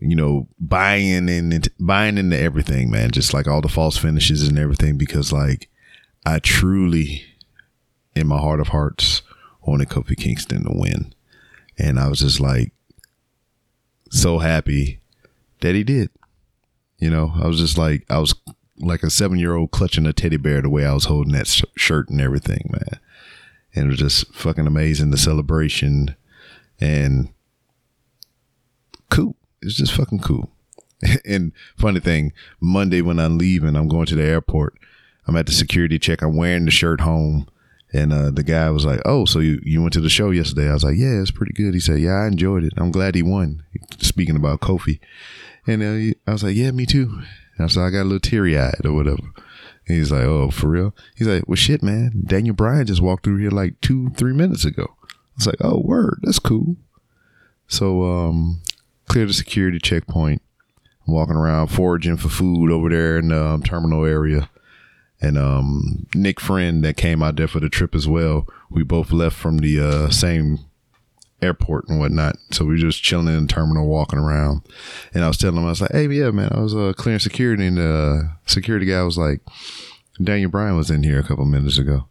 you 0.00 0.16
know 0.16 0.48
buying 0.58 1.28
in 1.28 1.62
buying 1.78 2.18
into 2.18 2.38
everything, 2.38 2.90
man. 2.90 3.10
Just 3.10 3.32
like 3.32 3.46
all 3.46 3.60
the 3.60 3.68
false 3.68 3.96
finishes 3.96 4.46
and 4.48 4.58
everything, 4.58 4.96
because 4.96 5.32
like 5.32 5.68
I 6.26 6.38
truly, 6.38 7.24
in 8.14 8.26
my 8.26 8.38
heart 8.38 8.60
of 8.60 8.68
hearts, 8.68 9.22
wanted 9.62 9.88
Kofi 9.88 10.16
Kingston 10.16 10.64
to 10.64 10.72
win. 10.72 11.14
And 11.78 11.98
I 11.98 12.08
was 12.08 12.20
just 12.20 12.40
like 12.40 12.72
so 14.10 14.38
happy 14.38 15.00
that 15.60 15.74
he 15.74 15.84
did. 15.84 16.10
You 16.98 17.10
know, 17.10 17.32
I 17.34 17.46
was 17.46 17.58
just 17.58 17.78
like, 17.78 18.04
I 18.10 18.18
was 18.18 18.34
like 18.78 19.02
a 19.02 19.10
seven 19.10 19.38
year 19.38 19.56
old 19.56 19.70
clutching 19.70 20.06
a 20.06 20.12
teddy 20.12 20.36
bear 20.36 20.60
the 20.60 20.68
way 20.68 20.84
I 20.84 20.92
was 20.92 21.06
holding 21.06 21.32
that 21.32 21.46
sh- 21.46 21.64
shirt 21.76 22.08
and 22.10 22.20
everything, 22.20 22.68
man. 22.70 23.00
And 23.74 23.86
it 23.86 23.88
was 23.88 23.98
just 23.98 24.34
fucking 24.34 24.66
amazing 24.66 25.10
the 25.10 25.16
celebration 25.16 26.16
and 26.80 27.30
cool. 29.08 29.36
It's 29.62 29.76
just 29.76 29.92
fucking 29.92 30.20
cool. 30.20 30.50
and 31.24 31.52
funny 31.76 32.00
thing, 32.00 32.32
Monday 32.60 33.02
when 33.02 33.18
I'm 33.18 33.38
leaving, 33.38 33.76
I'm 33.76 33.88
going 33.88 34.06
to 34.06 34.14
the 34.14 34.24
airport. 34.24 34.74
I'm 35.26 35.36
at 35.36 35.46
the 35.46 35.52
security 35.52 35.98
check. 35.98 36.22
I'm 36.22 36.36
wearing 36.36 36.64
the 36.64 36.70
shirt 36.70 37.00
home. 37.00 37.48
And 37.92 38.12
uh, 38.12 38.30
the 38.30 38.44
guy 38.44 38.70
was 38.70 38.84
like, 38.84 39.00
"Oh, 39.04 39.24
so 39.24 39.40
you, 39.40 39.60
you 39.64 39.80
went 39.80 39.92
to 39.94 40.00
the 40.00 40.08
show 40.08 40.30
yesterday?" 40.30 40.70
I 40.70 40.74
was 40.74 40.84
like, 40.84 40.96
"Yeah, 40.96 41.20
it's 41.20 41.32
pretty 41.32 41.52
good." 41.52 41.74
He 41.74 41.80
said, 41.80 41.98
"Yeah, 41.98 42.22
I 42.22 42.28
enjoyed 42.28 42.62
it. 42.62 42.72
I'm 42.76 42.92
glad 42.92 43.16
he 43.16 43.22
won." 43.22 43.64
Speaking 43.98 44.36
about 44.36 44.60
Kofi, 44.60 45.00
and 45.66 45.82
uh, 45.82 46.14
I 46.24 46.32
was 46.32 46.44
like, 46.44 46.54
"Yeah, 46.54 46.70
me 46.70 46.86
too." 46.86 47.20
And 47.58 47.60
I 47.60 47.64
like, 47.64 47.76
"I 47.76 47.90
got 47.90 48.02
a 48.02 48.04
little 48.04 48.20
teary 48.20 48.56
eyed 48.56 48.84
or 48.84 48.92
whatever." 48.92 49.22
And 49.88 49.98
he's 49.98 50.12
like, 50.12 50.22
"Oh, 50.22 50.52
for 50.52 50.68
real?" 50.68 50.94
He's 51.16 51.26
like, 51.26 51.48
"Well, 51.48 51.56
shit, 51.56 51.82
man. 51.82 52.22
Daniel 52.26 52.54
Bryan 52.54 52.86
just 52.86 53.02
walked 53.02 53.24
through 53.24 53.38
here 53.38 53.50
like 53.50 53.80
two, 53.80 54.10
three 54.10 54.34
minutes 54.34 54.64
ago." 54.64 54.86
I 55.02 55.14
was 55.36 55.46
like, 55.48 55.58
"Oh, 55.60 55.80
word, 55.80 56.20
that's 56.22 56.38
cool." 56.38 56.76
So, 57.66 58.04
um, 58.04 58.62
clear 59.10 59.26
the 59.26 59.32
security 59.32 59.80
checkpoint. 59.80 60.40
I'm 61.04 61.14
walking 61.14 61.34
around 61.34 61.66
foraging 61.66 62.16
for 62.16 62.28
food 62.28 62.70
over 62.70 62.88
there 62.88 63.18
in 63.18 63.28
the 63.28 63.44
um, 63.44 63.62
terminal 63.64 64.04
area 64.04 64.48
and 65.20 65.36
um, 65.36 66.06
Nick 66.14 66.38
Friend 66.38 66.84
that 66.84 66.96
came 66.96 67.20
out 67.20 67.34
there 67.34 67.48
for 67.48 67.58
the 67.58 67.68
trip 67.68 67.96
as 67.96 68.06
well. 68.06 68.46
We 68.70 68.84
both 68.84 69.10
left 69.10 69.36
from 69.36 69.58
the 69.58 69.80
uh, 69.80 70.10
same 70.10 70.60
airport 71.42 71.88
and 71.88 71.98
whatnot. 71.98 72.36
So 72.52 72.64
we 72.64 72.72
were 72.72 72.76
just 72.76 73.02
chilling 73.02 73.26
in 73.26 73.48
the 73.48 73.52
terminal, 73.52 73.88
walking 73.88 74.20
around. 74.20 74.62
And 75.12 75.24
I 75.24 75.28
was 75.28 75.38
telling 75.38 75.56
him, 75.56 75.66
I 75.66 75.70
was 75.70 75.80
like, 75.80 75.90
hey, 75.90 76.06
yeah, 76.06 76.30
man, 76.30 76.50
I 76.52 76.60
was 76.60 76.76
uh, 76.76 76.92
clearing 76.96 77.18
security. 77.18 77.66
And 77.66 77.78
the 77.78 78.30
uh, 78.30 78.36
security 78.46 78.86
guy 78.86 79.02
was 79.02 79.18
like, 79.18 79.40
Daniel 80.22 80.50
Bryan 80.50 80.76
was 80.76 80.90
in 80.90 81.02
here 81.02 81.18
a 81.18 81.24
couple 81.24 81.44
minutes 81.46 81.78
ago. 81.78 82.06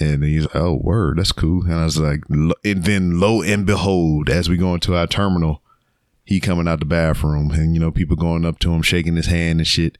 And 0.00 0.24
he's 0.24 0.44
like, 0.44 0.56
oh, 0.56 0.74
word, 0.74 1.18
that's 1.18 1.32
cool. 1.32 1.64
And 1.64 1.74
I 1.74 1.84
was 1.84 1.98
like, 1.98 2.22
and 2.30 2.84
then 2.84 3.20
lo 3.20 3.42
and 3.42 3.66
behold, 3.66 4.30
as 4.30 4.48
we 4.48 4.56
go 4.56 4.72
into 4.72 4.96
our 4.96 5.06
terminal, 5.06 5.61
he 6.32 6.40
coming 6.40 6.66
out 6.66 6.78
the 6.80 6.86
bathroom 6.86 7.50
and, 7.50 7.74
you 7.74 7.80
know, 7.80 7.90
people 7.90 8.16
going 8.16 8.46
up 8.46 8.58
to 8.58 8.72
him, 8.72 8.80
shaking 8.80 9.16
his 9.16 9.26
hand 9.26 9.60
and 9.60 9.66
shit. 9.66 9.98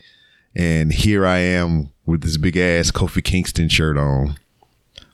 And 0.56 0.90
here 0.90 1.26
I 1.26 1.38
am 1.38 1.92
with 2.06 2.22
this 2.22 2.38
big 2.38 2.56
ass 2.56 2.90
Kofi 2.90 3.22
Kingston 3.22 3.68
shirt 3.68 3.98
on, 3.98 4.36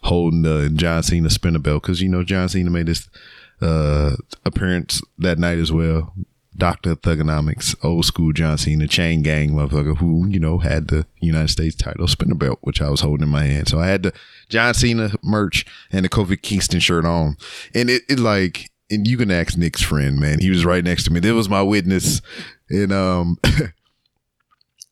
holding 0.02 0.42
the 0.42 0.70
John 0.72 1.02
Cena 1.02 1.28
spinner 1.28 1.58
belt 1.58 1.82
because 1.82 2.00
you 2.00 2.08
know 2.08 2.22
John 2.22 2.48
Cena 2.48 2.70
made 2.70 2.86
this 2.86 3.08
uh, 3.60 4.14
appearance 4.44 5.02
that 5.18 5.40
night 5.40 5.58
as 5.58 5.72
well. 5.72 6.14
Doctor 6.56 6.94
Thuganomics, 6.94 7.74
old 7.84 8.04
school 8.04 8.32
John 8.32 8.56
Cena, 8.56 8.86
chain 8.86 9.22
gang 9.22 9.50
motherfucker 9.50 9.96
who, 9.96 10.28
you 10.28 10.38
know, 10.38 10.58
had 10.58 10.86
the 10.86 11.04
United 11.18 11.50
States 11.50 11.74
title 11.74 12.06
spinner 12.06 12.36
belt, 12.36 12.60
which 12.62 12.80
I 12.80 12.90
was 12.90 13.00
holding 13.00 13.24
in 13.24 13.28
my 13.28 13.44
hand. 13.44 13.68
So 13.68 13.80
I 13.80 13.88
had 13.88 14.04
the 14.04 14.12
John 14.48 14.72
Cena 14.72 15.10
merch 15.22 15.66
and 15.90 16.04
the 16.04 16.08
Kofi 16.08 16.40
Kingston 16.40 16.78
shirt 16.78 17.04
on. 17.04 17.36
And 17.74 17.90
it, 17.90 18.02
it 18.08 18.20
like, 18.20 18.70
and 18.90 19.06
you 19.06 19.16
can 19.16 19.30
ask 19.30 19.56
Nick's 19.56 19.82
friend, 19.82 20.18
man. 20.18 20.40
He 20.40 20.50
was 20.50 20.64
right 20.64 20.84
next 20.84 21.04
to 21.04 21.12
me. 21.12 21.20
That 21.20 21.34
was 21.34 21.48
my 21.48 21.62
witness. 21.62 22.20
And 22.70 22.92
um 22.92 23.38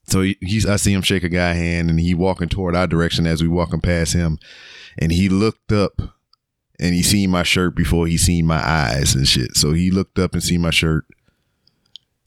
So 0.07 0.23
he, 0.23 0.39
he's, 0.41 0.67
I 0.67 0.77
see 0.77 0.93
him 0.93 1.03
shake 1.03 1.25
a 1.25 1.29
guy 1.29 1.53
hand 1.55 1.91
and 1.91 1.99
he 1.99 2.15
walking 2.15 2.49
toward 2.49 2.77
our 2.77 2.87
direction 2.87 3.27
as 3.27 3.43
we 3.43 3.49
walking 3.49 3.81
past 3.81 4.13
him. 4.13 4.39
And 4.99 5.11
he 5.11 5.29
looked 5.29 5.73
up 5.73 6.01
and 6.79 6.95
he 6.95 7.03
seen 7.03 7.31
my 7.31 7.43
shirt 7.43 7.75
before 7.75 8.07
he 8.07 8.17
seen 8.17 8.47
my 8.47 8.63
eyes 8.65 9.15
and 9.15 9.27
shit. 9.27 9.57
So 9.57 9.73
he 9.73 9.91
looked 9.91 10.19
up 10.19 10.33
and 10.33 10.43
seen 10.43 10.61
my 10.61 10.71
shirt. 10.71 11.05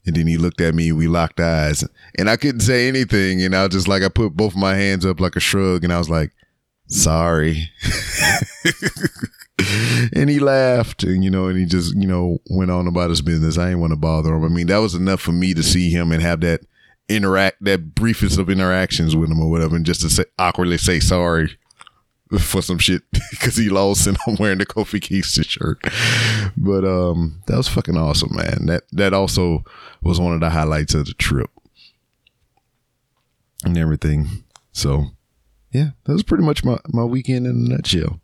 And 0.06 0.16
then 0.16 0.26
he 0.26 0.36
looked 0.36 0.60
at 0.60 0.74
me, 0.74 0.92
we 0.92 1.08
locked 1.08 1.40
eyes. 1.40 1.84
And 2.18 2.28
I 2.28 2.36
couldn't 2.36 2.60
say 2.60 2.88
anything. 2.88 3.42
And 3.42 3.54
I 3.54 3.64
was 3.64 3.72
just 3.72 3.88
like, 3.88 4.02
I 4.02 4.08
put 4.08 4.36
both 4.36 4.56
my 4.56 4.74
hands 4.74 5.06
up 5.06 5.20
like 5.20 5.36
a 5.36 5.40
shrug 5.40 5.84
and 5.84 5.92
I 5.92 5.98
was 5.98 6.10
like, 6.10 6.32
sorry. 6.86 7.70
and 10.14 10.30
he 10.30 10.38
laughed 10.38 11.02
and, 11.02 11.24
you 11.24 11.30
know, 11.30 11.46
and 11.46 11.58
he 11.58 11.64
just, 11.64 11.94
you 11.96 12.06
know, 12.06 12.38
went 12.48 12.70
on 12.70 12.86
about 12.86 13.10
his 13.10 13.22
business. 13.22 13.58
I 13.58 13.66
didn't 13.66 13.80
want 13.80 13.92
to 13.92 13.96
bother 13.96 14.34
him. 14.34 14.44
I 14.44 14.48
mean, 14.48 14.66
that 14.68 14.78
was 14.78 14.94
enough 14.94 15.20
for 15.20 15.32
me 15.32 15.54
to 15.54 15.62
see 15.62 15.90
him 15.90 16.12
and 16.12 16.22
have 16.22 16.40
that 16.40 16.60
interact 17.08 17.64
that 17.64 17.94
briefest 17.94 18.38
of 18.38 18.48
interactions 18.48 19.16
with 19.16 19.30
him 19.30 19.40
or 19.40 19.50
whatever, 19.50 19.76
and 19.76 19.84
just 19.84 20.00
to 20.02 20.10
say 20.10 20.24
awkwardly 20.38 20.78
say 20.78 21.00
sorry 21.00 21.56
for 22.38 22.62
some 22.62 22.78
shit 22.78 23.02
because 23.30 23.56
he 23.56 23.68
lost 23.68 24.06
and 24.06 24.16
I'm 24.26 24.36
wearing 24.36 24.58
the 24.58 24.66
Kofi 24.66 25.02
Kingston 25.02 25.44
shirt. 25.44 25.78
But 26.56 26.84
um, 26.84 27.42
that 27.46 27.56
was 27.56 27.68
fucking 27.68 27.96
awesome, 27.96 28.34
man. 28.34 28.66
That 28.66 28.84
that 28.92 29.12
also 29.12 29.64
was 30.02 30.20
one 30.20 30.34
of 30.34 30.40
the 30.40 30.50
highlights 30.50 30.94
of 30.94 31.06
the 31.06 31.14
trip. 31.14 31.50
and 33.64 33.76
everything. 33.76 34.44
So, 34.72 35.06
yeah, 35.72 35.90
that 36.04 36.12
was 36.12 36.22
pretty 36.22 36.44
much 36.44 36.64
my, 36.64 36.78
my 36.88 37.04
weekend 37.04 37.46
in 37.46 37.66
a 37.66 37.68
nutshell. 37.76 38.20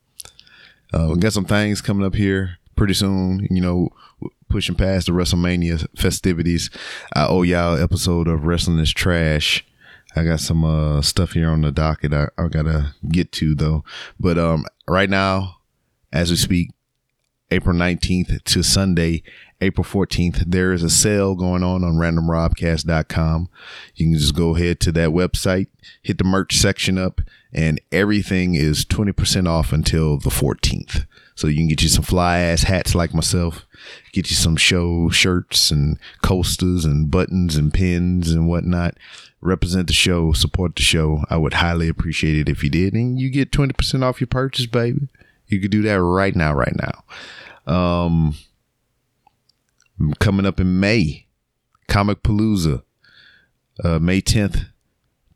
Uh, 0.93 1.11
we 1.13 1.19
got 1.19 1.33
some 1.33 1.45
things 1.45 1.81
coming 1.81 2.07
up 2.07 2.15
here 2.15 2.59
pretty 2.77 2.95
soon. 2.95 3.47
You 3.51 3.61
know, 3.61 3.89
pushing 4.49 4.75
past 4.75 5.07
the 5.07 5.13
WrestleMania 5.13 5.87
festivities. 5.99 6.71
I 7.15 7.27
owe 7.27 7.43
y'all 7.43 7.81
episode 7.81 8.29
of 8.29 8.45
Wrestling 8.45 8.79
is 8.79 8.93
Trash. 8.93 9.65
I 10.15 10.25
got 10.25 10.41
some 10.41 10.65
uh, 10.65 11.03
stuff 11.03 11.33
here 11.33 11.51
on 11.51 11.61
the 11.61 11.71
docket 11.71 12.15
I, 12.15 12.29
I 12.39 12.49
gotta 12.49 12.95
get 13.09 13.33
to 13.33 13.55
though. 13.55 13.85
But 14.19 14.39
um, 14.39 14.65
right 14.89 15.11
now, 15.11 15.57
as 16.13 16.31
we 16.31 16.37
speak, 16.37 16.71
April 17.51 17.77
19th 17.77 18.43
to 18.43 18.63
Sunday, 18.63 19.23
April 19.61 19.85
14th, 19.85 20.45
there 20.47 20.73
is 20.73 20.83
a 20.83 20.91
sale 20.91 21.35
going 21.35 21.63
on 21.63 21.85
on 21.85 21.95
randomrobcast.com. 21.95 23.49
You 23.95 24.07
can 24.07 24.19
just 24.19 24.35
go 24.35 24.57
ahead 24.57 24.81
to 24.81 24.93
that 24.93 25.11
website, 25.11 25.69
hit 26.03 26.19
the 26.19 26.25
merch 26.25 26.57
section 26.57 26.99
up, 26.99 27.21
and 27.57 27.81
everything 27.91 28.55
is 28.55 28.85
20% 28.85 29.49
off 29.49 29.73
until 29.73 30.19
the 30.19 30.29
14th. 30.29 31.07
So 31.35 31.47
you 31.47 31.57
can 31.57 31.69
get 31.69 31.83
you 31.83 31.89
some 31.89 32.05
fly 32.05 32.39
ass 32.39 32.65
hats 32.65 32.95
like 32.95 33.15
myself, 33.15 33.67
get 34.13 34.29
you 34.29 34.37
some 34.37 34.57
show 34.57 35.09
shirts 35.09 35.71
and 35.71 35.99
coasters 36.23 36.85
and 36.85 37.11
buttons 37.11 37.57
and 37.57 37.73
pins 37.73 38.31
and 38.31 38.47
whatnot. 38.47 38.99
Represent 39.41 39.87
the 39.87 39.95
show, 39.95 40.33
support 40.33 40.77
the 40.77 40.83
show. 40.83 41.25
I 41.31 41.39
would 41.39 41.55
highly 41.55 41.89
appreciate 41.89 42.37
it 42.37 42.49
if 42.49 42.63
you 42.63 42.69
did. 42.69 42.93
And 42.93 43.19
you 43.19 43.31
get 43.31 43.53
20% 43.53 44.03
off 44.03 44.21
your 44.21 44.29
purchase, 44.29 44.67
baby. 44.67 45.09
You 45.47 45.61
could 45.61 45.71
do 45.71 45.83
that 45.83 46.01
right 46.01 46.37
now, 46.37 46.53
right 46.53 46.77
now. 46.77 47.73
Um, 47.73 48.35
coming 50.19 50.47
up 50.47 50.61
in 50.61 50.79
May, 50.79 51.27
Comic 51.89 52.23
Palooza, 52.23 52.83
uh, 53.83 53.99
May 53.99 54.21
10th 54.21 54.67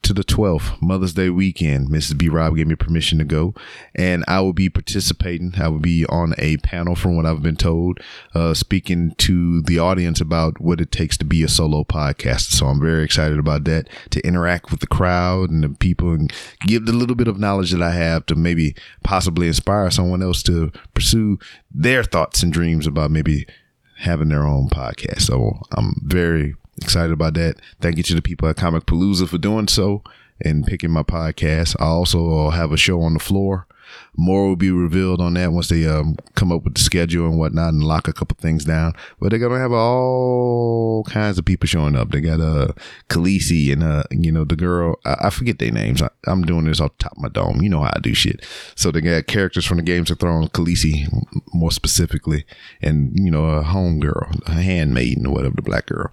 to 0.02 0.12
the 0.12 0.24
12th, 0.24 0.80
Mother's 0.80 1.14
Day 1.14 1.30
weekend. 1.30 1.88
Mrs. 1.88 2.16
B. 2.16 2.28
Rob 2.28 2.56
gave 2.56 2.66
me 2.66 2.74
permission 2.74 3.18
to 3.18 3.24
go, 3.24 3.54
and 3.94 4.24
I 4.26 4.40
will 4.40 4.52
be 4.52 4.68
participating. 4.68 5.54
I 5.56 5.68
will 5.68 5.78
be 5.78 6.06
on 6.06 6.34
a 6.38 6.56
panel, 6.58 6.94
from 6.94 7.16
what 7.16 7.26
I've 7.26 7.42
been 7.42 7.56
told, 7.56 8.00
uh, 8.34 8.54
speaking 8.54 9.14
to 9.18 9.62
the 9.62 9.78
audience 9.78 10.20
about 10.20 10.60
what 10.60 10.80
it 10.80 10.90
takes 10.90 11.16
to 11.18 11.24
be 11.24 11.42
a 11.42 11.48
solo 11.48 11.84
podcaster. 11.84 12.52
So 12.52 12.66
I'm 12.66 12.80
very 12.80 13.04
excited 13.04 13.38
about 13.38 13.64
that 13.64 13.88
to 14.10 14.20
interact 14.26 14.70
with 14.70 14.80
the 14.80 14.86
crowd 14.86 15.50
and 15.50 15.62
the 15.62 15.68
people 15.68 16.12
and 16.12 16.32
give 16.66 16.86
the 16.86 16.92
little 16.92 17.16
bit 17.16 17.28
of 17.28 17.38
knowledge 17.38 17.72
that 17.72 17.82
I 17.82 17.92
have 17.92 18.26
to 18.26 18.34
maybe 18.34 18.74
possibly 19.04 19.48
inspire 19.48 19.90
someone 19.90 20.22
else 20.22 20.42
to 20.44 20.72
pursue 20.94 21.38
their 21.70 22.04
thoughts 22.04 22.42
and 22.42 22.52
dreams 22.52 22.86
about 22.86 23.10
maybe 23.10 23.46
having 23.98 24.28
their 24.28 24.46
own 24.46 24.68
podcast. 24.68 25.22
So 25.22 25.60
I'm 25.72 25.94
very 26.02 26.54
excited 26.80 27.12
about 27.12 27.34
that. 27.34 27.56
Thank 27.80 27.96
you 27.96 28.02
to 28.04 28.14
the 28.14 28.22
people 28.22 28.48
at 28.48 28.56
Comic 28.56 28.86
Palooza 28.86 29.28
for 29.28 29.38
doing 29.38 29.68
so 29.68 30.02
and 30.40 30.66
picking 30.66 30.90
my 30.90 31.02
podcast. 31.02 31.76
I 31.78 31.86
also 31.86 32.50
have 32.50 32.72
a 32.72 32.76
show 32.76 33.02
on 33.02 33.14
the 33.14 33.20
floor. 33.20 33.66
More 34.16 34.48
will 34.48 34.56
be 34.56 34.70
revealed 34.70 35.20
on 35.20 35.34
that 35.34 35.52
once 35.52 35.68
they 35.68 35.86
um, 35.86 36.16
come 36.34 36.52
up 36.52 36.64
with 36.64 36.74
the 36.74 36.80
schedule 36.80 37.26
and 37.26 37.38
whatnot 37.38 37.72
and 37.72 37.82
lock 37.82 38.08
a 38.08 38.12
couple 38.12 38.36
things 38.40 38.64
down. 38.64 38.94
But 39.18 39.30
they're 39.30 39.38
gonna 39.38 39.58
have 39.58 39.72
all 39.72 41.04
kinds 41.04 41.38
of 41.38 41.44
people 41.44 41.66
showing 41.66 41.96
up. 41.96 42.10
They 42.10 42.20
got 42.20 42.40
uh 42.40 42.72
Khaleesi 43.08 43.72
and 43.72 43.82
uh 43.82 44.04
you 44.10 44.32
know 44.32 44.44
the 44.44 44.56
girl 44.56 44.98
I, 45.04 45.16
I 45.24 45.30
forget 45.30 45.58
their 45.58 45.70
names. 45.70 46.02
I, 46.02 46.10
am 46.26 46.42
doing 46.42 46.64
this 46.64 46.80
off 46.80 46.96
the 46.98 47.04
top 47.04 47.12
of 47.12 47.22
my 47.22 47.28
dome. 47.28 47.62
You 47.62 47.68
know 47.68 47.82
how 47.82 47.92
I 47.94 48.00
do 48.00 48.14
shit. 48.14 48.44
So 48.74 48.90
they 48.90 49.00
got 49.00 49.26
characters 49.26 49.66
from 49.66 49.78
the 49.78 49.82
Games 49.82 50.10
of 50.10 50.18
Thrones, 50.18 50.48
Khaleesi 50.50 51.06
more 51.54 51.72
specifically, 51.72 52.44
and 52.82 53.12
you 53.18 53.30
know 53.30 53.46
a 53.46 53.62
home 53.62 54.00
girl, 54.00 54.30
a 54.46 54.52
handmaiden 54.52 55.26
or 55.26 55.34
whatever, 55.34 55.56
the 55.56 55.62
black 55.62 55.86
girl, 55.86 56.10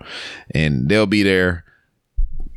and 0.51 0.89
they'll 0.89 1.05
be 1.05 1.23
there. 1.23 1.63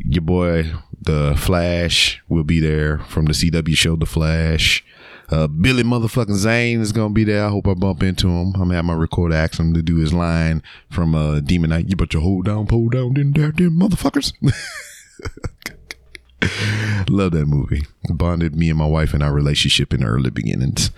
Your 0.02 0.22
boy, 0.22 0.72
the 0.98 1.34
Flash, 1.36 2.22
will 2.28 2.44
be 2.44 2.58
there 2.58 3.00
from 3.00 3.26
the 3.26 3.32
CW 3.32 3.76
show, 3.76 3.96
The 3.96 4.06
Flash. 4.06 4.82
Uh, 5.30 5.46
Billy 5.46 5.84
motherfucking 5.84 6.34
Zane 6.34 6.80
is 6.80 6.92
gonna 6.92 7.14
be 7.14 7.24
there. 7.24 7.46
I 7.46 7.48
hope 7.48 7.68
I 7.68 7.74
bump 7.74 8.02
into 8.02 8.28
him. 8.28 8.52
I'm 8.54 8.62
gonna 8.62 8.74
have 8.74 8.84
my 8.84 8.94
recorder 8.94 9.34
ask 9.34 9.58
him 9.58 9.74
to 9.74 9.82
do 9.82 9.96
his 9.96 10.12
line 10.12 10.62
from 10.90 11.14
uh, 11.14 11.40
Demon 11.40 11.70
Knight. 11.70 11.88
You 11.88 11.96
better 11.96 12.18
hold 12.18 12.46
down, 12.46 12.66
pull 12.66 12.88
down, 12.88 13.14
then 13.14 13.32
there, 13.32 13.52
then 13.52 13.78
motherfuckers. 13.78 14.32
Love 17.08 17.32
that 17.32 17.46
movie. 17.46 17.82
Bonded 18.08 18.56
me 18.56 18.70
and 18.70 18.78
my 18.78 18.86
wife 18.86 19.14
in 19.14 19.22
our 19.22 19.32
relationship 19.32 19.94
in 19.94 20.00
the 20.00 20.06
early 20.06 20.30
beginnings. 20.30 20.90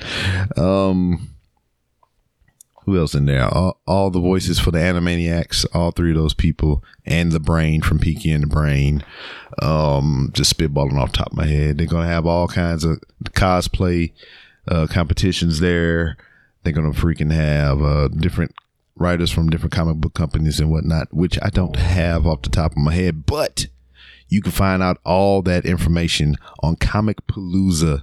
Um, 0.56 1.30
who 2.84 2.98
else 2.98 3.14
in 3.14 3.26
there? 3.26 3.44
All, 3.44 3.80
all 3.86 4.10
the 4.10 4.20
voices 4.20 4.58
for 4.58 4.70
the 4.70 4.78
Animaniacs, 4.78 5.64
all 5.72 5.90
three 5.90 6.10
of 6.10 6.16
those 6.16 6.34
people, 6.34 6.82
and 7.04 7.32
the 7.32 7.40
Brain 7.40 7.80
from 7.80 7.98
Pinky 7.98 8.32
and 8.32 8.42
the 8.42 8.48
Brain. 8.48 9.04
Um, 9.60 10.30
just 10.32 10.56
spitballing 10.56 10.98
off 10.98 11.12
top 11.12 11.28
of 11.28 11.36
my 11.36 11.46
head. 11.46 11.78
They're 11.78 11.86
gonna 11.86 12.06
have 12.06 12.26
all 12.26 12.48
kinds 12.48 12.84
of 12.84 13.00
cosplay 13.24 14.12
uh, 14.68 14.86
competitions 14.88 15.60
there. 15.60 16.16
They're 16.62 16.72
gonna 16.72 16.90
freaking 16.90 17.32
have 17.32 17.82
uh, 17.82 18.08
different 18.08 18.54
writers 18.96 19.30
from 19.30 19.50
different 19.50 19.72
comic 19.72 19.96
book 19.96 20.14
companies 20.14 20.60
and 20.60 20.70
whatnot, 20.70 21.12
which 21.12 21.38
I 21.42 21.50
don't 21.50 21.76
have 21.76 22.26
off 22.26 22.42
the 22.42 22.50
top 22.50 22.72
of 22.72 22.78
my 22.78 22.94
head, 22.94 23.26
but 23.26 23.66
you 24.28 24.40
can 24.40 24.52
find 24.52 24.82
out 24.82 24.98
all 25.04 25.42
that 25.42 25.66
information 25.66 26.36
on 26.62 26.76
Comic 26.76 27.26
Palooza 27.26 28.02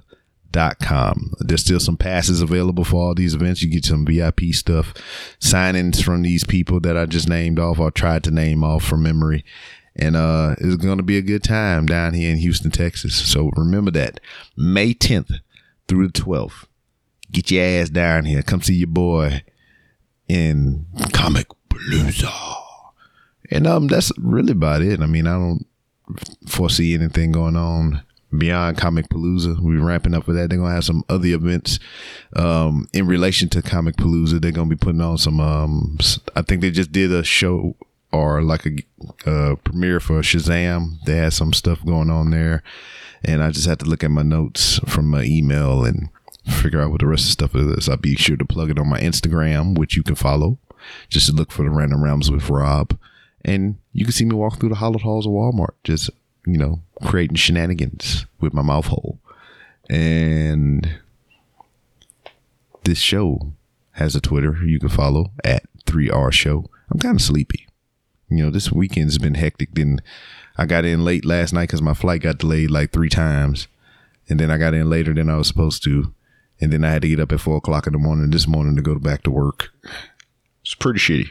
dot 0.52 0.78
com. 0.78 1.32
There's 1.38 1.60
still 1.62 1.80
some 1.80 1.96
passes 1.96 2.40
available 2.40 2.84
for 2.84 2.96
all 2.96 3.14
these 3.14 3.34
events. 3.34 3.62
You 3.62 3.70
get 3.70 3.84
some 3.84 4.04
VIP 4.04 4.40
stuff, 4.52 4.94
signings 5.40 6.02
from 6.02 6.22
these 6.22 6.44
people 6.44 6.80
that 6.80 6.96
I 6.96 7.06
just 7.06 7.28
named 7.28 7.58
off 7.58 7.78
or 7.78 7.90
tried 7.90 8.24
to 8.24 8.30
name 8.30 8.64
off 8.64 8.84
from 8.84 9.02
memory. 9.02 9.44
And 9.96 10.16
uh 10.16 10.54
it's 10.58 10.76
gonna 10.76 11.02
be 11.02 11.18
a 11.18 11.22
good 11.22 11.42
time 11.42 11.86
down 11.86 12.14
here 12.14 12.30
in 12.30 12.38
Houston, 12.38 12.70
Texas. 12.70 13.14
So 13.14 13.50
remember 13.56 13.90
that. 13.92 14.20
May 14.56 14.94
10th 14.94 15.40
through 15.88 16.08
the 16.08 16.20
12th. 16.20 16.66
Get 17.30 17.50
your 17.50 17.64
ass 17.64 17.90
down 17.90 18.24
here. 18.24 18.42
Come 18.42 18.62
see 18.62 18.74
your 18.74 18.88
boy 18.88 19.42
in 20.28 20.86
Comic 21.12 21.48
Palooza. 21.68 22.32
And 23.50 23.66
um 23.66 23.88
that's 23.88 24.12
really 24.18 24.52
about 24.52 24.82
it. 24.82 25.00
I 25.00 25.06
mean, 25.06 25.26
I 25.26 25.32
don't 25.32 25.66
foresee 26.46 26.94
anything 26.94 27.32
going 27.32 27.56
on 27.56 28.02
beyond 28.36 28.76
Comic 28.78 29.08
Palooza. 29.08 29.58
We're 29.60 29.84
ramping 29.84 30.14
up 30.14 30.24
for 30.24 30.32
that. 30.32 30.50
They're 30.50 30.58
gonna 30.58 30.74
have 30.74 30.84
some 30.84 31.04
other 31.08 31.28
events 31.28 31.78
um, 32.36 32.88
in 32.92 33.06
relation 33.06 33.48
to 33.50 33.62
Comic 33.62 33.96
Palooza. 33.96 34.40
They're 34.40 34.52
gonna 34.52 34.70
be 34.70 34.76
putting 34.76 35.00
on 35.00 35.18
some. 35.18 35.40
Um, 35.40 35.98
I 36.36 36.42
think 36.42 36.60
they 36.60 36.70
just 36.70 36.92
did 36.92 37.12
a 37.12 37.24
show 37.24 37.76
or 38.12 38.42
like 38.42 38.66
a 39.26 39.56
premiere 39.56 40.00
for 40.00 40.20
Shazam. 40.20 41.02
They 41.04 41.16
had 41.16 41.32
some 41.32 41.52
stuff 41.52 41.84
going 41.84 42.10
on 42.10 42.30
there, 42.30 42.62
and 43.24 43.42
I 43.42 43.50
just 43.50 43.66
had 43.66 43.80
to 43.80 43.86
look 43.86 44.04
at 44.04 44.10
my 44.10 44.22
notes 44.22 44.78
from 44.86 45.08
my 45.08 45.22
email 45.24 45.84
and 45.84 46.08
figure 46.46 46.80
out 46.80 46.90
what 46.90 47.00
the 47.00 47.06
rest 47.06 47.24
of 47.24 47.28
the 47.28 47.32
stuff 47.32 47.54
is. 47.78 47.88
I'll 47.88 47.96
be 47.96 48.16
sure 48.16 48.36
to 48.36 48.44
plug 48.44 48.70
it 48.70 48.78
on 48.78 48.88
my 48.88 49.00
Instagram, 49.00 49.78
which 49.78 49.96
you 49.96 50.02
can 50.02 50.14
follow. 50.14 50.58
Just 51.08 51.32
look 51.32 51.52
for 51.52 51.62
the 51.62 51.70
Random 51.70 52.02
Realms 52.02 52.30
with 52.30 52.48
Rob. 52.48 52.98
And 53.44 53.76
you 53.92 54.04
can 54.04 54.12
see 54.12 54.24
me 54.24 54.34
walk 54.34 54.58
through 54.58 54.68
the 54.70 54.74
hollowed 54.76 55.02
halls 55.02 55.26
of 55.26 55.32
Walmart, 55.32 55.74
just 55.84 56.10
you 56.46 56.58
know, 56.58 56.82
creating 57.04 57.36
shenanigans 57.36 58.26
with 58.40 58.54
my 58.54 58.62
mouth 58.62 58.86
hole. 58.86 59.18
And 59.88 61.00
this 62.84 62.98
show 62.98 63.52
has 63.92 64.14
a 64.14 64.20
Twitter 64.20 64.56
you 64.64 64.78
can 64.78 64.88
follow 64.88 65.32
at 65.44 65.64
3R 65.84 66.32
Show. 66.32 66.70
I'm 66.90 66.98
kind 66.98 67.16
of 67.16 67.22
sleepy. 67.22 67.66
You 68.28 68.44
know, 68.44 68.50
this 68.50 68.70
weekend's 68.70 69.18
been 69.18 69.34
hectic. 69.34 69.74
Then 69.74 70.00
I 70.56 70.66
got 70.66 70.84
in 70.84 71.04
late 71.04 71.24
last 71.24 71.52
night 71.52 71.64
because 71.64 71.82
my 71.82 71.94
flight 71.94 72.22
got 72.22 72.38
delayed 72.38 72.70
like 72.70 72.92
three 72.92 73.08
times. 73.08 73.66
And 74.28 74.38
then 74.38 74.50
I 74.50 74.58
got 74.58 74.74
in 74.74 74.88
later 74.88 75.12
than 75.12 75.28
I 75.28 75.36
was 75.36 75.48
supposed 75.48 75.82
to. 75.84 76.14
And 76.60 76.72
then 76.72 76.84
I 76.84 76.90
had 76.90 77.02
to 77.02 77.08
get 77.08 77.20
up 77.20 77.32
at 77.32 77.40
four 77.40 77.56
o'clock 77.56 77.86
in 77.86 77.92
the 77.92 77.98
morning 77.98 78.30
this 78.30 78.46
morning 78.46 78.76
to 78.76 78.82
go 78.82 78.94
back 78.96 79.22
to 79.24 79.30
work. 79.30 79.70
It's 80.62 80.74
pretty 80.74 81.00
shitty. 81.00 81.30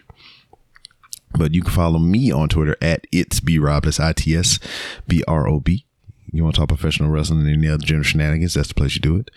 But 1.37 1.53
you 1.53 1.61
can 1.61 1.71
follow 1.71 1.99
me 1.99 2.31
on 2.31 2.49
Twitter 2.49 2.75
at 2.81 3.05
it's 3.11 3.39
B 3.39 3.59
Rob. 3.59 3.83
That's 3.83 3.99
I 3.99 4.13
T 4.13 4.35
S 4.35 4.59
B 5.07 5.23
R 5.27 5.47
O 5.47 5.59
B. 5.59 5.85
You 6.31 6.43
want 6.43 6.55
to 6.55 6.59
talk 6.61 6.69
professional 6.69 7.09
wrestling 7.09 7.41
and 7.41 7.49
any 7.49 7.67
other 7.67 7.83
general 7.83 8.03
shenanigans? 8.03 8.53
That's 8.53 8.67
the 8.69 8.75
place 8.75 8.95
you 8.95 9.01
do 9.01 9.15
it. 9.17 9.31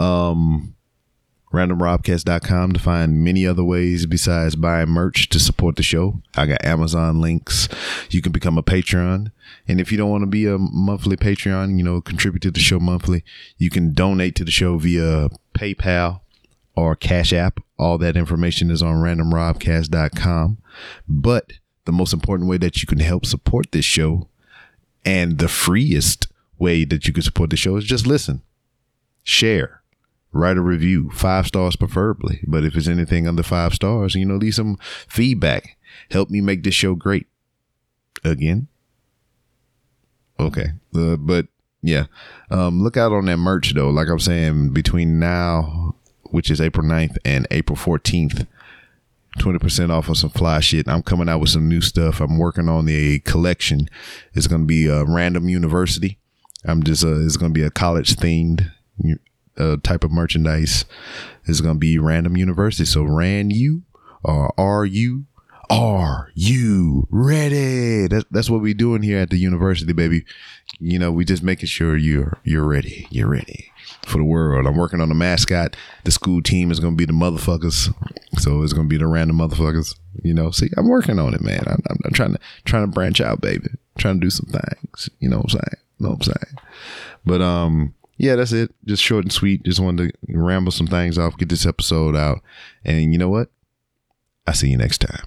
Um, 0.00 0.74
randomrobcast.com 1.52 2.72
to 2.72 2.80
find 2.80 3.24
many 3.24 3.46
other 3.46 3.64
ways 3.64 4.06
besides 4.06 4.56
buying 4.56 4.88
merch 4.88 5.28
to 5.30 5.38
support 5.38 5.76
the 5.76 5.82
show. 5.82 6.20
I 6.36 6.46
got 6.46 6.64
Amazon 6.64 7.20
links. 7.20 7.68
You 8.10 8.20
can 8.20 8.32
become 8.32 8.58
a 8.58 8.62
Patreon. 8.62 9.32
And 9.66 9.80
if 9.80 9.90
you 9.90 9.98
don't 9.98 10.10
want 10.10 10.22
to 10.22 10.26
be 10.26 10.46
a 10.46 10.58
monthly 10.58 11.16
Patreon, 11.16 11.78
you 11.78 11.84
know, 11.84 12.00
contribute 12.00 12.42
to 12.42 12.50
the 12.50 12.60
show 12.60 12.78
monthly, 12.78 13.24
you 13.56 13.70
can 13.70 13.92
donate 13.92 14.34
to 14.36 14.44
the 14.44 14.50
show 14.50 14.76
via 14.78 15.30
PayPal 15.54 16.20
or 16.86 16.96
Cash 16.96 17.32
App. 17.32 17.60
All 17.78 17.98
that 17.98 18.16
information 18.16 18.70
is 18.70 18.82
on 18.82 18.96
randomrobcast.com. 18.96 20.58
But 21.08 21.52
the 21.84 21.92
most 21.92 22.12
important 22.12 22.48
way 22.48 22.58
that 22.58 22.80
you 22.80 22.86
can 22.86 22.98
help 23.00 23.26
support 23.26 23.72
this 23.72 23.84
show 23.84 24.28
and 25.04 25.38
the 25.38 25.48
freest 25.48 26.26
way 26.58 26.84
that 26.84 27.06
you 27.06 27.12
can 27.12 27.22
support 27.22 27.50
the 27.50 27.56
show 27.56 27.76
is 27.76 27.84
just 27.84 28.06
listen, 28.06 28.42
share, 29.22 29.82
write 30.32 30.56
a 30.56 30.60
review, 30.60 31.10
five 31.10 31.46
stars 31.46 31.76
preferably. 31.76 32.40
But 32.46 32.64
if 32.64 32.76
it's 32.76 32.88
anything 32.88 33.26
under 33.26 33.42
five 33.42 33.74
stars, 33.74 34.14
you 34.14 34.24
know, 34.26 34.36
leave 34.36 34.54
some 34.54 34.78
feedback. 35.06 35.76
Help 36.10 36.30
me 36.30 36.40
make 36.40 36.62
this 36.62 36.74
show 36.74 36.94
great. 36.94 37.26
Again, 38.24 38.68
Okay. 40.40 40.68
Uh, 40.94 41.16
but 41.16 41.46
yeah. 41.82 42.04
Um, 42.50 42.82
look 42.82 42.96
out 42.96 43.12
on 43.12 43.26
that 43.26 43.36
merch 43.38 43.74
though. 43.74 43.90
Like 43.90 44.08
I'm 44.08 44.18
saying, 44.18 44.72
between 44.72 45.18
now, 45.18 45.87
which 46.30 46.50
is 46.50 46.60
April 46.60 46.86
9th, 46.86 47.16
and 47.24 47.46
April 47.50 47.76
14th, 47.76 48.46
20% 49.38 49.90
off 49.90 50.08
on 50.08 50.14
some 50.14 50.30
fly 50.30 50.60
shit. 50.60 50.88
I'm 50.88 51.02
coming 51.02 51.28
out 51.28 51.40
with 51.40 51.50
some 51.50 51.68
new 51.68 51.80
stuff. 51.80 52.20
I'm 52.20 52.38
working 52.38 52.68
on 52.68 52.86
the 52.86 53.20
collection. 53.20 53.88
It's 54.34 54.46
going 54.46 54.62
to 54.62 54.66
be 54.66 54.86
a 54.86 55.04
random 55.04 55.48
university. 55.48 56.18
I'm 56.64 56.82
just, 56.82 57.04
uh, 57.04 57.24
it's 57.24 57.36
going 57.36 57.52
to 57.52 57.58
be 57.58 57.64
a 57.64 57.70
college 57.70 58.16
themed 58.16 58.70
uh, 59.56 59.76
type 59.82 60.04
of 60.04 60.10
merchandise. 60.10 60.84
It's 61.46 61.60
going 61.60 61.76
to 61.76 61.80
be 61.80 61.98
random 61.98 62.36
university. 62.36 62.84
So 62.84 63.04
ran 63.04 63.50
you 63.50 63.82
or 64.22 64.52
are 64.58 64.84
you 64.84 65.26
are 65.70 66.30
you 66.34 67.06
ready? 67.10 68.06
That's 68.06 68.24
that's 68.30 68.50
what 68.50 68.62
we're 68.62 68.74
doing 68.74 69.02
here 69.02 69.18
at 69.18 69.30
the 69.30 69.36
university, 69.36 69.92
baby. 69.92 70.24
You 70.80 70.98
know, 70.98 71.12
we 71.12 71.24
just 71.24 71.42
making 71.42 71.66
sure 71.68 71.96
you're 71.96 72.38
you're 72.42 72.66
ready. 72.66 73.06
You're 73.10 73.28
ready 73.28 73.70
for 74.08 74.18
the 74.18 74.24
world. 74.24 74.66
I'm 74.66 74.76
working 74.76 75.00
on 75.00 75.08
the 75.08 75.14
mascot. 75.14 75.76
The 76.04 76.10
school 76.10 76.42
team 76.42 76.70
is 76.70 76.80
gonna 76.80 76.96
be 76.96 77.04
the 77.04 77.12
motherfuckers. 77.12 77.92
So 78.38 78.62
it's 78.62 78.72
gonna 78.72 78.88
be 78.88 78.98
the 78.98 79.06
random 79.06 79.38
motherfuckers. 79.38 79.96
You 80.22 80.34
know, 80.34 80.50
see, 80.50 80.70
I'm 80.76 80.88
working 80.88 81.18
on 81.18 81.34
it, 81.34 81.42
man. 81.42 81.62
I'm, 81.66 81.82
I'm, 81.88 81.98
I'm 82.04 82.12
trying 82.12 82.32
to 82.34 82.40
trying 82.64 82.84
to 82.84 82.92
branch 82.92 83.20
out, 83.20 83.40
baby. 83.40 83.68
trying 83.98 84.20
to 84.20 84.26
do 84.26 84.30
some 84.30 84.46
things. 84.50 85.10
You 85.20 85.28
know 85.28 85.38
what 85.38 85.44
I'm 85.44 85.50
saying? 85.50 85.82
You 85.98 86.04
know 86.04 86.10
what 86.10 86.26
I'm 86.26 86.32
saying? 86.32 86.58
But 87.24 87.42
um, 87.42 87.94
yeah, 88.16 88.36
that's 88.36 88.52
it. 88.52 88.74
Just 88.84 89.02
short 89.02 89.24
and 89.24 89.32
sweet. 89.32 89.62
Just 89.64 89.80
wanted 89.80 90.12
to 90.12 90.38
ramble 90.38 90.72
some 90.72 90.86
things 90.86 91.18
off, 91.18 91.38
get 91.38 91.48
this 91.48 91.66
episode 91.66 92.16
out, 92.16 92.40
and 92.84 93.12
you 93.12 93.18
know 93.18 93.28
what? 93.28 93.50
I 94.46 94.52
see 94.52 94.70
you 94.70 94.76
next 94.76 94.98
time. 94.98 95.24